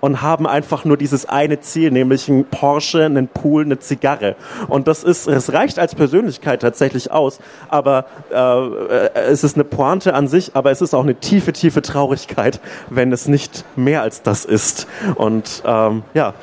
und 0.00 0.22
haben 0.22 0.46
einfach 0.46 0.84
nur 0.84 0.96
dieses 0.96 1.26
eine 1.26 1.60
Ziel, 1.60 1.90
nämlich 1.90 2.28
ein 2.28 2.44
Porsche, 2.44 3.04
einen 3.04 3.28
Pool, 3.28 3.64
eine 3.64 3.78
Zigarre. 3.78 4.36
Und 4.68 4.88
das 4.88 5.04
ist, 5.04 5.26
es 5.26 5.52
reicht 5.52 5.78
als 5.78 5.94
Persönlichkeit 5.94 6.62
tatsächlich 6.62 7.10
aus, 7.10 7.38
aber 7.68 8.06
äh, 8.30 9.20
es 9.20 9.44
ist 9.44 9.56
eine 9.56 9.64
Pointe 9.64 10.14
an 10.14 10.28
sich, 10.28 10.52
aber 10.54 10.70
es 10.70 10.80
ist 10.80 10.94
auch 10.94 11.02
eine 11.02 11.14
tiefe, 11.14 11.52
tiefe 11.52 11.82
Traurigkeit, 11.82 12.60
wenn 12.90 13.12
es 13.12 13.28
nicht 13.28 13.64
mehr 13.76 14.02
als 14.02 14.22
das 14.22 14.44
ist. 14.44 14.86
Und 15.16 15.62
ähm, 15.66 16.02
ja 16.14 16.34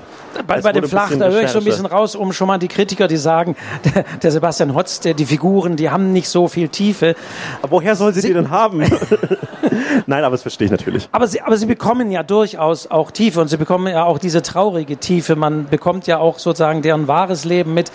bei, 0.47 0.61
bei 0.61 0.71
dem 0.71 0.87
Flach, 0.87 1.11
da 1.17 1.29
höre 1.29 1.43
ich 1.43 1.49
so 1.49 1.59
ein 1.59 1.65
bisschen 1.65 1.85
raus, 1.85 2.15
um 2.15 2.33
schon 2.33 2.47
mal 2.47 2.57
die 2.57 2.67
Kritiker, 2.67 3.07
die 3.07 3.17
sagen, 3.17 3.55
der, 3.85 4.05
der 4.23 4.31
Sebastian 4.31 4.73
Hotz, 4.75 4.99
der, 4.99 5.13
die 5.13 5.25
Figuren, 5.25 5.75
die 5.75 5.89
haben 5.89 6.11
nicht 6.11 6.29
so 6.29 6.47
viel 6.47 6.69
Tiefe. 6.69 7.15
Aber 7.61 7.73
woher 7.73 7.95
soll 7.95 8.13
sie, 8.13 8.21
sie 8.21 8.27
die 8.29 8.33
denn 8.33 8.49
haben? 8.49 8.83
Nein, 10.05 10.23
aber 10.23 10.33
das 10.33 10.41
verstehe 10.41 10.65
ich 10.65 10.71
natürlich. 10.71 11.07
Aber 11.11 11.27
sie, 11.27 11.41
aber 11.41 11.57
sie 11.57 11.65
bekommen 11.65 12.11
ja 12.11 12.23
durchaus 12.23 12.89
auch 12.89 13.11
Tiefe 13.11 13.41
und 13.41 13.47
sie 13.47 13.57
bekommen 13.57 13.87
ja 13.87 14.03
auch 14.05 14.17
diese 14.17 14.41
traurige 14.41 14.97
Tiefe. 14.97 15.35
Man 15.35 15.67
bekommt 15.69 16.07
ja 16.07 16.17
auch 16.17 16.39
sozusagen 16.39 16.81
deren 16.81 17.07
wahres 17.07 17.45
Leben 17.45 17.73
mit. 17.73 17.91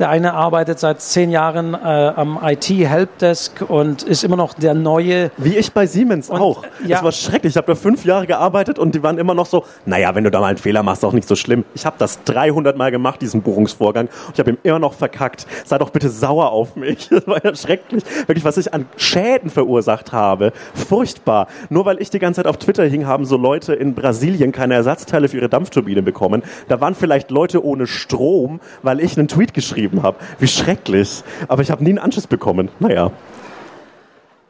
Der 0.00 0.08
eine 0.08 0.32
arbeitet 0.32 0.78
seit 0.78 1.02
zehn 1.02 1.30
Jahren 1.30 1.74
äh, 1.74 1.76
am 1.76 2.40
IT-Helpdesk 2.42 3.60
und 3.68 4.02
ist 4.02 4.24
immer 4.24 4.36
noch 4.36 4.54
der 4.54 4.72
neue. 4.72 5.30
Wie 5.36 5.58
ich 5.58 5.74
bei 5.74 5.84
Siemens 5.84 6.30
und, 6.30 6.40
auch. 6.40 6.62
Ja. 6.86 6.96
Das 6.96 7.02
war 7.04 7.12
schrecklich. 7.12 7.52
Ich 7.52 7.56
habe 7.58 7.66
da 7.66 7.74
fünf 7.74 8.06
Jahre 8.06 8.26
gearbeitet 8.26 8.78
und 8.78 8.94
die 8.94 9.02
waren 9.02 9.18
immer 9.18 9.34
noch 9.34 9.44
so, 9.44 9.66
naja, 9.84 10.14
wenn 10.14 10.24
du 10.24 10.30
da 10.30 10.40
mal 10.40 10.46
einen 10.46 10.56
Fehler 10.56 10.82
machst, 10.82 11.04
auch 11.04 11.12
nicht 11.12 11.28
so 11.28 11.36
schlimm. 11.36 11.66
Ich 11.74 11.84
habe 11.84 11.96
das 11.98 12.24
300 12.24 12.78
Mal 12.78 12.90
gemacht, 12.90 13.20
diesen 13.20 13.42
Buchungsvorgang. 13.42 14.06
Und 14.06 14.32
ich 14.32 14.40
habe 14.40 14.52
ihm 14.52 14.58
immer 14.62 14.78
noch 14.78 14.94
verkackt. 14.94 15.46
Sei 15.66 15.76
doch 15.76 15.90
bitte 15.90 16.08
sauer 16.08 16.50
auf 16.50 16.76
mich. 16.76 17.10
Das 17.20 17.26
war 17.26 17.44
ja 17.44 17.54
schrecklich. 17.54 18.02
Wirklich, 18.26 18.44
was 18.44 18.56
ich 18.56 18.72
an 18.72 18.86
Schäden 18.96 19.50
verursacht 19.50 20.12
habe. 20.12 20.52
Furchtbar. 20.74 21.48
Nur 21.68 21.84
weil 21.84 22.00
ich 22.00 22.08
die 22.08 22.18
ganze 22.18 22.38
Zeit 22.38 22.46
auf 22.46 22.56
Twitter 22.56 22.84
hing, 22.84 23.06
haben 23.06 23.26
so 23.26 23.36
Leute 23.36 23.74
in 23.74 23.94
Brasilien 23.94 24.52
keine 24.52 24.72
Ersatzteile 24.72 25.28
für 25.28 25.36
ihre 25.36 25.50
Dampfturbine 25.50 26.00
bekommen. 26.00 26.42
Da 26.68 26.80
waren 26.80 26.94
vielleicht 26.94 27.30
Leute 27.30 27.62
ohne 27.62 27.86
Strom, 27.86 28.60
weil 28.82 29.00
ich 29.00 29.18
einen 29.18 29.28
Tweet 29.28 29.52
geschrieben 29.52 29.89
geschrieben 29.90 30.02
habe. 30.02 30.16
Wie 30.38 30.48
schrecklich. 30.48 31.22
Aber 31.48 31.62
ich 31.62 31.70
habe 31.70 31.82
nie 31.84 31.90
einen 31.90 31.98
Anschiss 31.98 32.26
bekommen. 32.26 32.70
Naja. 32.78 33.10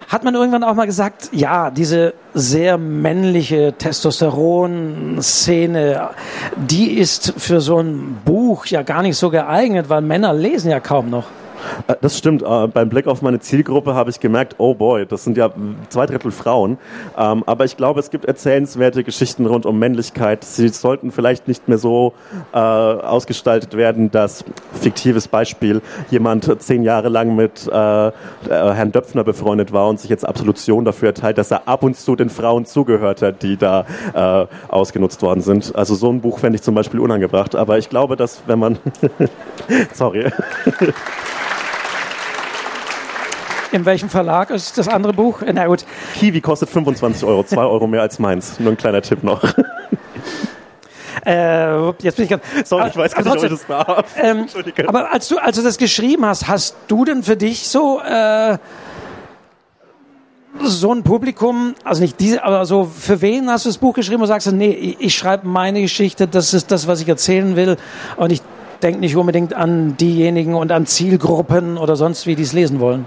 Hat 0.09 0.23
man 0.25 0.35
irgendwann 0.35 0.65
auch 0.65 0.75
mal 0.75 0.87
gesagt, 0.87 1.29
ja, 1.33 1.71
diese 1.71 2.15
sehr 2.35 2.79
männliche 2.79 3.75
Testosteron-Szene, 3.79 6.11
die 6.57 6.95
ist 6.95 7.35
für 7.37 7.61
so 7.61 7.79
ein 7.79 8.19
Buch 8.25 8.67
ja 8.67 8.83
gar 8.83 9.03
nicht 9.03 9.17
so 9.17 9.31
geeignet, 9.31 9.89
weil 9.89 10.01
Männer 10.01 10.33
lesen 10.33 10.69
ja 10.71 10.81
kaum 10.81 11.11
noch. 11.11 11.27
Äh, 11.87 11.95
Das 12.01 12.17
stimmt. 12.19 12.43
Äh, 12.43 12.67
Beim 12.69 12.89
Blick 12.89 13.07
auf 13.07 13.23
meine 13.23 13.41
Zielgruppe 13.41 13.95
habe 13.95 14.11
ich 14.11 14.21
gemerkt, 14.21 14.57
oh 14.59 14.75
boy, 14.75 15.07
das 15.07 15.25
sind 15.25 15.37
ja 15.37 15.51
zwei 15.89 16.07
Drittel 16.07 16.31
Frauen. 16.31 16.79
Ähm, 17.17 17.43
Aber 17.47 17.65
ich 17.65 17.77
glaube, 17.77 18.01
es 18.01 18.11
gibt 18.11 18.25
erzählenswerte 18.25 19.05
Geschichten 19.05 19.47
rund 19.47 19.67
um 19.67 19.79
Männlichkeit. 19.79 20.45
Sie 20.45 20.69
sollten 20.69 21.11
vielleicht 21.11 21.49
nicht 21.49 21.69
mehr 21.69 21.79
so 21.79 22.13
äh, 22.53 22.59
ausgestaltet 22.59 23.77
werden, 23.77 24.11
dass, 24.11 24.45
fiktives 24.81 25.29
Beispiel, 25.29 25.83
jemand 26.11 26.51
zehn 26.63 26.83
Jahre 26.83 27.09
lang 27.09 27.35
mit 27.37 27.69
Herrn 27.71 28.93
Döpfner 28.93 29.25
befreundet 29.25 29.73
war 29.73 29.89
und 29.89 30.01
sich 30.01 30.11
jetzt 30.11 30.27
Absolution 30.27 30.85
dafür 30.85 31.09
erteilt, 31.09 31.39
dass 31.39 31.51
er 31.51 31.69
ab 31.69 31.83
und 31.83 31.97
zu 31.97 32.17
den 32.17 32.31
Frauen 32.31 32.65
zugehört 32.65 33.23
hat, 33.23 33.43
die 33.43 33.57
da 33.57 34.49
ausgenutzt 34.69 35.23
worden 35.23 35.41
sind. 35.41 35.75
Also 35.75 35.95
so 35.95 36.11
ein 36.11 36.21
Buch 36.21 36.39
fände 36.39 36.57
ich 36.57 36.63
zum 36.63 36.75
Beispiel 36.75 37.01
unangebracht. 37.01 37.55
Aber 37.57 37.79
ich 37.79 37.89
glaube, 37.89 38.17
dass 38.17 38.43
wenn 38.47 38.59
man... 38.59 38.79
Sorry. 39.95 40.31
In 43.73 43.85
welchem 43.85 44.09
Verlag 44.09 44.51
ist 44.51 44.79
das 44.79 44.89
andere 44.89 45.13
Buch? 45.13 45.43
Na 45.53 45.67
gut. 45.67 45.85
Kiwi 46.15 46.41
kostet 46.41 46.69
25 46.71 47.25
Euro, 47.25 47.45
2 47.45 47.63
Euro 47.63 47.87
mehr 47.87 48.03
als 48.03 48.19
meins. 48.19 48.59
Nur 48.59 48.73
ein 48.73 48.77
kleiner 48.77 49.03
Tipp 49.03 49.23
noch. 49.23 49.43
Äh, 51.27 51.91
jetzt 52.03 52.17
bin 52.17 52.25
ich 52.25 52.31
ganz. 52.31 52.43
Sorry, 52.65 52.89
ich 52.89 52.97
weiß 52.97 53.15
gar 53.15 53.23
nicht, 53.23 53.37
ob 53.37 53.45
ich 53.45 53.51
das 53.51 53.67
darf. 53.67 54.05
Ähm, 54.17 54.47
aber 54.87 55.13
als 55.13 55.29
du, 55.29 55.37
als 55.37 55.57
du 55.57 55.63
das 55.63 55.77
geschrieben 55.77 56.25
hast, 56.25 56.49
hast 56.49 56.77
du 56.89 57.05
denn 57.05 57.23
für 57.23 57.37
dich 57.37 57.69
so 57.69 58.01
äh, 58.01 58.57
so 60.63 60.93
ein 60.93 61.03
Publikum, 61.03 61.75
also 61.85 62.03
nicht 62.03 62.19
diese, 62.21 62.43
aber 62.43 62.65
so 62.65 62.85
für 62.85 63.21
wen 63.21 63.51
hast 63.51 63.65
du 63.65 63.69
das 63.69 63.79
Buch 63.79 63.95
geschrieben 63.95 64.23
und 64.23 64.29
sagst 64.29 64.47
du, 64.47 64.53
nee, 64.53 64.71
ich, 64.71 65.01
ich 65.01 65.15
schreibe 65.15 65.47
meine 65.47 65.81
Geschichte, 65.81 66.27
das 66.27 66.55
ist 66.55 66.71
das, 66.71 66.87
was 66.87 67.01
ich 67.01 67.09
erzählen 67.09 67.55
will 67.57 67.77
und 68.17 68.33
ich 68.33 68.43
denke 68.83 69.01
nicht 69.01 69.17
unbedingt 69.17 69.55
an 69.55 69.97
diejenigen 69.97 70.55
und 70.55 70.73
an 70.73 70.87
Zielgruppen 70.87 71.77
oder 71.77 71.97
sonst 71.97 72.27
wie, 72.27 72.35
die 72.35 72.43
es 72.43 72.53
lesen 72.53 72.81
wollen. 72.81 73.07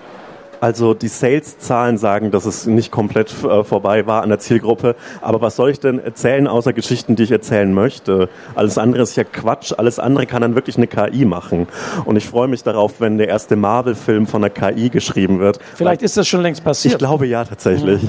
Also 0.64 0.94
die 0.94 1.10
Sales-Zahlen 1.10 1.98
sagen, 1.98 2.32
dass 2.32 2.46
es 2.46 2.66
nicht 2.68 2.90
komplett 2.90 3.34
äh, 3.44 3.66
vorbei 3.66 4.08
war 4.08 4.22
an 4.24 4.30
der 4.30 4.40
Zielgruppe. 4.40 4.96
Aber 5.20 5.42
was 5.42 5.58
soll 5.58 5.72
ich 5.72 5.82
denn 5.82 6.00
erzählen, 6.00 6.48
außer 6.48 6.72
Geschichten, 6.72 7.18
die 7.18 7.24
ich 7.24 7.32
erzählen 7.32 7.74
möchte? 7.74 8.30
Alles 8.56 8.78
andere 8.78 9.04
ist 9.04 9.18
ja 9.18 9.26
Quatsch. 9.26 9.74
Alles 9.76 10.00
andere 10.00 10.26
kann 10.26 10.42
dann 10.42 10.56
wirklich 10.56 10.78
eine 10.78 10.88
KI 10.88 11.26
machen. 11.26 11.68
Und 12.06 12.16
ich 12.16 12.30
freue 12.30 12.48
mich 12.48 12.64
darauf, 12.64 13.02
wenn 13.02 13.18
der 13.18 13.28
erste 13.28 13.58
Marvel-Film 13.58 14.26
von 14.26 14.42
einer 14.42 14.50
KI 14.50 14.90
geschrieben 14.90 15.42
wird. 15.42 15.60
Vielleicht 15.76 16.02
ist 16.02 16.16
das 16.16 16.30
schon 16.30 16.42
längst 16.42 16.60
Ich 16.62 16.64
passiert. 16.66 16.98
glaube 16.98 17.28
ja, 17.28 17.44
tatsächlich. 17.44 18.02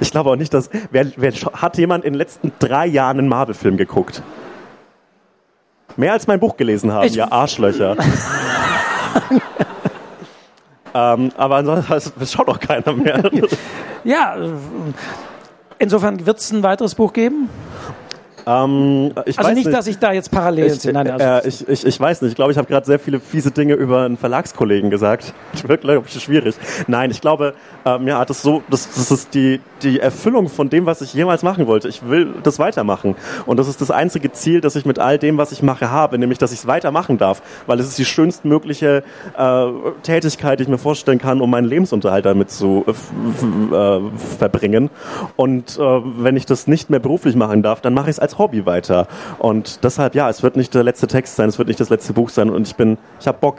Ich 0.00 0.12
glaube 0.12 0.30
auch 0.30 0.36
nicht, 0.36 0.54
dass. 0.54 0.70
Wer, 0.92 1.06
wer, 1.16 1.32
hat 1.32 1.76
jemand 1.76 2.04
in 2.04 2.12
den 2.12 2.18
letzten 2.18 2.52
drei 2.60 2.86
Jahren 2.86 3.18
einen 3.18 3.28
Marvel-Film 3.28 3.76
geguckt? 3.76 4.22
Mehr 5.96 6.12
als 6.12 6.28
mein 6.28 6.38
Buch 6.38 6.56
gelesen 6.56 6.92
haben, 6.92 7.08
Ich- 7.08 7.16
ihr 7.16 7.32
Arschlöcher. 7.32 7.96
ähm, 10.96 11.30
aber 11.36 11.56
ansonsten 11.56 12.26
schaut 12.26 12.48
doch 12.48 12.58
keiner 12.58 12.92
mehr. 12.92 13.30
Ja, 14.04 14.36
insofern 15.78 16.24
wird 16.24 16.38
es 16.38 16.50
ein 16.52 16.62
weiteres 16.62 16.94
Buch 16.94 17.12
geben. 17.12 17.50
Ähm, 18.48 19.12
ich 19.24 19.36
Also 19.38 19.50
weiß 19.50 19.56
nicht, 19.56 19.72
dass 19.72 19.86
ich 19.88 19.98
da 19.98 20.12
jetzt 20.12 20.30
parallel 20.30 20.66
ich, 20.66 20.84
Nein, 20.84 21.10
also, 21.10 21.26
äh, 21.26 21.48
ich, 21.48 21.68
ich, 21.68 21.84
ich 21.84 21.98
weiß 21.98 22.22
nicht. 22.22 22.30
Ich 22.30 22.36
glaube, 22.36 22.52
ich 22.52 22.58
habe 22.58 22.68
gerade 22.68 22.86
sehr 22.86 23.00
viele 23.00 23.18
fiese 23.18 23.50
Dinge 23.50 23.74
über 23.74 24.04
einen 24.04 24.16
Verlagskollegen 24.16 24.88
gesagt. 24.90 25.34
Das 25.56 25.66
wird, 25.66 25.80
glaube 25.80 26.06
ich, 26.06 26.22
schwierig. 26.22 26.54
Nein, 26.86 27.10
ich 27.10 27.22
glaube, 27.22 27.54
ähm, 27.86 28.06
ja, 28.06 28.22
das, 28.24 28.38
ist 28.38 28.42
so, 28.42 28.62
das, 28.68 28.88
das 28.94 29.10
ist 29.10 29.32
die, 29.34 29.60
die 29.82 29.98
Erfüllung 30.00 30.48
von 30.48 30.68
dem, 30.68 30.84
was 30.84 31.00
ich 31.00 31.14
jemals 31.14 31.42
machen 31.42 31.66
wollte. 31.66 31.88
Ich 31.88 32.06
will 32.06 32.34
das 32.42 32.58
weitermachen. 32.58 33.16
Und 33.46 33.56
das 33.56 33.68
ist 33.68 33.80
das 33.80 33.90
einzige 33.90 34.32
Ziel, 34.32 34.60
das 34.60 34.76
ich 34.76 34.84
mit 34.84 34.98
all 34.98 35.18
dem, 35.18 35.38
was 35.38 35.50
ich 35.50 35.62
mache, 35.62 35.90
habe. 35.90 36.18
Nämlich, 36.18 36.38
dass 36.38 36.52
ich 36.52 36.58
es 36.58 36.66
weitermachen 36.66 37.16
darf. 37.16 37.42
Weil 37.66 37.80
es 37.80 37.88
ist 37.88 37.98
die 37.98 38.04
schönstmögliche 38.04 39.02
äh, 39.36 39.66
Tätigkeit, 40.02 40.58
die 40.58 40.64
ich 40.64 40.68
mir 40.68 40.78
vorstellen 40.78 41.18
kann, 41.18 41.40
um 41.40 41.50
meinen 41.50 41.66
Lebensunterhalt 41.66 42.26
damit 42.26 42.50
zu 42.50 42.84
äh, 42.86 43.74
äh, 43.74 44.00
verbringen. 44.38 44.90
Und 45.36 45.78
äh, 45.78 45.80
wenn 45.80 46.36
ich 46.36 46.44
das 46.44 46.66
nicht 46.66 46.90
mehr 46.90 47.00
beruflich 47.00 47.34
machen 47.34 47.62
darf, 47.62 47.80
dann 47.80 47.94
mache 47.94 48.10
ich 48.10 48.16
es 48.16 48.18
als 48.18 48.35
Hobby 48.38 48.66
weiter. 48.66 49.06
Und 49.38 49.84
deshalb, 49.84 50.14
ja, 50.14 50.28
es 50.28 50.42
wird 50.42 50.56
nicht 50.56 50.74
der 50.74 50.82
letzte 50.82 51.06
Text 51.06 51.36
sein, 51.36 51.48
es 51.48 51.58
wird 51.58 51.68
nicht 51.68 51.80
das 51.80 51.90
letzte 51.90 52.12
Buch 52.12 52.28
sein. 52.28 52.50
Und 52.50 52.66
ich 52.66 52.76
bin, 52.76 52.98
ich 53.20 53.26
habe 53.26 53.38
Bock. 53.40 53.58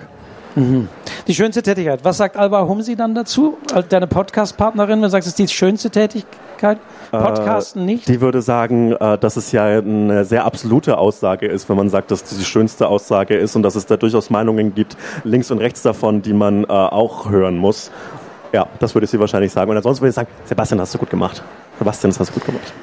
die 1.28 1.36
schönste 1.36 1.62
Tätigkeit. 1.62 2.00
Was 2.04 2.18
sagt 2.18 2.36
Alba 2.38 2.68
Humsi 2.68 2.96
dann 2.96 3.14
dazu? 3.14 3.58
Als 3.74 3.88
Deine 3.90 4.08
Podcast-Partnerin, 4.08 4.94
wenn 4.94 5.02
du 5.04 5.10
sagst, 5.10 5.28
es 5.28 5.34
ist 5.34 5.40
die 5.40 5.54
schönste 5.54 5.90
Tätigkeit? 5.90 6.80
Podcasten 7.12 7.86
nicht? 7.86 8.08
Die 8.08 8.22
würde 8.22 8.42
sagen, 8.42 8.92
äh, 8.94 9.18
dass 9.18 9.38
es 9.38 9.52
ja 9.52 9.66
eine 9.66 10.26
sehr 10.26 10.46
absolute 10.46 10.98
Aussage 10.98 11.48
ist, 11.48 11.70
wenn 11.70 11.78
man 11.78 11.90
sagt, 11.90 12.12
dass 12.12 12.24
das 12.24 12.38
die 12.38 12.46
schönste 12.46 12.88
Aussage 12.88 13.36
ist 13.36 13.56
und 13.56 13.64
dass 13.64 13.76
es 13.76 13.86
da 13.86 13.98
durchaus 13.98 14.30
Meinungen 14.30 14.74
gibt, 14.74 14.98
links 15.24 15.52
und 15.52 15.60
rechts 15.60 15.82
davon, 15.84 16.22
die 16.22 16.34
man 16.34 16.64
äh, 16.64 16.68
auch 16.68 17.30
hören 17.30 17.58
muss. 17.58 17.92
Ja, 18.54 18.68
das 18.80 18.96
würde 18.96 19.08
sie 19.08 19.20
wahrscheinlich 19.20 19.52
sagen. 19.52 19.70
Und 19.70 19.78
ansonsten 19.78 20.02
würde 20.02 20.10
ich 20.10 20.16
sagen, 20.16 20.30
Sebastian, 20.46 20.82
hast 20.82 20.94
du 20.94 20.98
gut 20.98 21.10
gemacht. 21.10 21.44
Sebastian, 21.78 22.12
das 22.12 22.20
hast 22.20 22.30
du 22.30 22.34
gut 22.34 22.46
gemacht. 22.46 22.74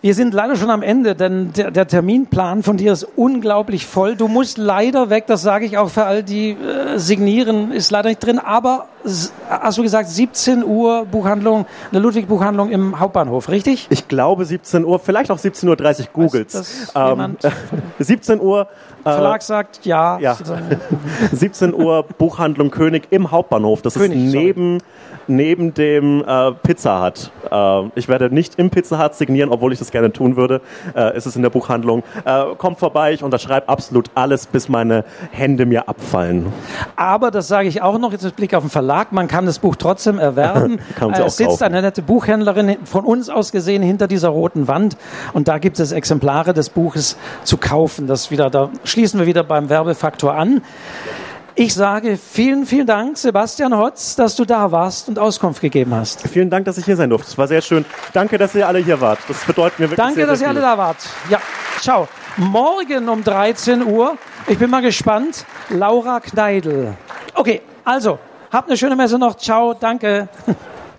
Wir 0.00 0.14
sind 0.14 0.32
leider 0.32 0.54
schon 0.54 0.70
am 0.70 0.82
Ende, 0.82 1.16
denn 1.16 1.52
der, 1.52 1.72
der 1.72 1.88
Terminplan 1.88 2.62
von 2.62 2.76
dir 2.76 2.92
ist 2.92 3.04
unglaublich 3.16 3.84
voll. 3.84 4.14
Du 4.14 4.28
musst 4.28 4.56
leider 4.56 5.10
weg, 5.10 5.26
das 5.26 5.42
sage 5.42 5.64
ich 5.66 5.76
auch 5.76 5.90
für 5.90 6.04
all 6.04 6.22
die 6.22 6.50
äh, 6.50 6.98
signieren, 6.98 7.72
ist 7.72 7.90
leider 7.90 8.08
nicht 8.08 8.24
drin. 8.24 8.38
Aber 8.38 8.86
hast 9.48 9.78
du 9.78 9.82
gesagt, 9.82 10.08
17 10.08 10.64
Uhr 10.64 11.04
Buchhandlung, 11.06 11.66
eine 11.90 12.00
Ludwig-Buchhandlung 12.00 12.70
im 12.70 13.00
Hauptbahnhof, 13.00 13.48
richtig? 13.48 13.88
Ich 13.90 14.06
glaube 14.06 14.44
17 14.44 14.84
Uhr, 14.84 15.00
vielleicht 15.00 15.32
auch 15.32 15.38
17.30 15.38 16.00
Uhr, 16.00 16.06
googelt's. 16.12 16.52
das 16.52 16.92
Ähm, 16.94 17.08
jemand? 17.08 17.40
17 17.98 18.40
Uhr, 18.40 18.68
äh, 19.04 19.10
Verlag 19.10 19.42
sagt 19.42 19.84
ja. 19.84 20.18
ja. 20.18 20.36
17 21.32 21.74
Uhr 21.74 22.04
Buchhandlung 22.18 22.70
König 22.70 23.08
im 23.10 23.30
Hauptbahnhof. 23.30 23.82
Das 23.82 23.94
König, 23.94 24.24
ist 24.24 24.32
sorry. 24.32 24.44
neben, 24.46 24.78
neben 25.26 25.74
dem 25.74 26.24
äh, 26.26 26.52
Pizza 26.52 27.04
Hut. 27.06 27.30
Äh, 27.50 27.90
ich 27.98 28.08
werde 28.08 28.32
nicht 28.34 28.58
im 28.58 28.70
Pizza 28.70 29.02
Hut 29.02 29.14
signieren, 29.14 29.50
obwohl 29.50 29.72
ich 29.72 29.78
das 29.78 29.90
gerne 29.90 30.12
tun 30.12 30.36
würde. 30.36 30.60
Äh, 30.94 31.12
es 31.16 31.26
ist 31.26 31.36
in 31.36 31.42
der 31.42 31.50
Buchhandlung. 31.50 32.02
Äh, 32.24 32.54
kommt 32.56 32.78
vorbei, 32.78 33.12
ich 33.12 33.22
unterschreibe 33.22 33.68
absolut 33.68 34.10
alles, 34.14 34.46
bis 34.46 34.68
meine 34.68 35.04
Hände 35.30 35.66
mir 35.66 35.88
abfallen. 35.88 36.46
Aber 36.96 37.30
das 37.30 37.48
sage 37.48 37.68
ich 37.68 37.82
auch 37.82 37.98
noch 37.98 38.12
jetzt 38.12 38.24
mit 38.24 38.36
Blick 38.36 38.54
auf 38.54 38.62
den 38.64 38.70
Verlag, 38.70 39.12
man 39.12 39.28
kann 39.28 39.46
das 39.46 39.58
Buch 39.58 39.76
trotzdem 39.76 40.18
erwerben. 40.18 40.78
Kann 40.96 41.12
Äh, 41.12 41.22
es 41.24 41.36
sitzt 41.36 41.50
kaufen. 41.50 41.62
eine 41.64 41.82
nette 41.82 42.02
Buchhändlerin 42.02 42.76
von 42.84 43.04
uns 43.04 43.28
aus 43.30 43.52
gesehen 43.52 43.82
hinter 43.82 44.08
dieser 44.08 44.28
roten 44.28 44.68
Wand 44.68 44.96
und 45.32 45.48
da 45.48 45.58
gibt 45.58 45.78
es 45.80 45.92
Exemplare 45.92 46.54
des 46.54 46.70
Buches 46.70 47.16
zu 47.44 47.56
kaufen. 47.56 48.06
Das 48.06 48.30
wieder, 48.30 48.50
da 48.50 48.70
schließen 48.98 49.20
wir 49.20 49.28
wieder 49.28 49.44
beim 49.44 49.68
Werbefaktor 49.68 50.34
an. 50.34 50.60
Ich 51.54 51.72
sage 51.72 52.16
vielen, 52.16 52.66
vielen 52.66 52.88
Dank, 52.88 53.16
Sebastian 53.16 53.78
Hotz, 53.78 54.16
dass 54.16 54.34
du 54.34 54.44
da 54.44 54.72
warst 54.72 55.08
und 55.08 55.20
Auskunft 55.20 55.60
gegeben 55.60 55.94
hast. 55.94 56.26
Vielen 56.26 56.50
Dank, 56.50 56.64
dass 56.64 56.78
ich 56.78 56.84
hier 56.84 56.96
sein 56.96 57.08
durfte. 57.08 57.28
Es 57.28 57.38
war 57.38 57.46
sehr 57.46 57.60
schön. 57.60 57.84
Danke, 58.12 58.38
dass 58.38 58.56
ihr 58.56 58.66
alle 58.66 58.80
hier 58.80 59.00
wart. 59.00 59.20
Das 59.28 59.44
bedeutet 59.44 59.78
mir 59.78 59.84
wirklich 59.84 59.98
Danke, 59.98 60.14
sehr, 60.14 60.24
sehr 60.24 60.32
dass 60.32 60.40
ihr 60.40 60.48
alle 60.48 60.60
da 60.60 60.76
wart. 60.76 60.96
Ja, 61.30 61.38
ciao. 61.78 62.08
Morgen 62.38 63.08
um 63.08 63.22
13 63.22 63.86
Uhr, 63.86 64.18
ich 64.48 64.58
bin 64.58 64.68
mal 64.68 64.82
gespannt, 64.82 65.44
Laura 65.68 66.18
Kneidl. 66.18 66.96
Okay, 67.34 67.62
also, 67.84 68.18
habt 68.50 68.66
eine 68.68 68.76
schöne 68.76 68.96
Messe 68.96 69.16
noch. 69.16 69.36
Ciao, 69.36 69.74
danke. 69.74 70.28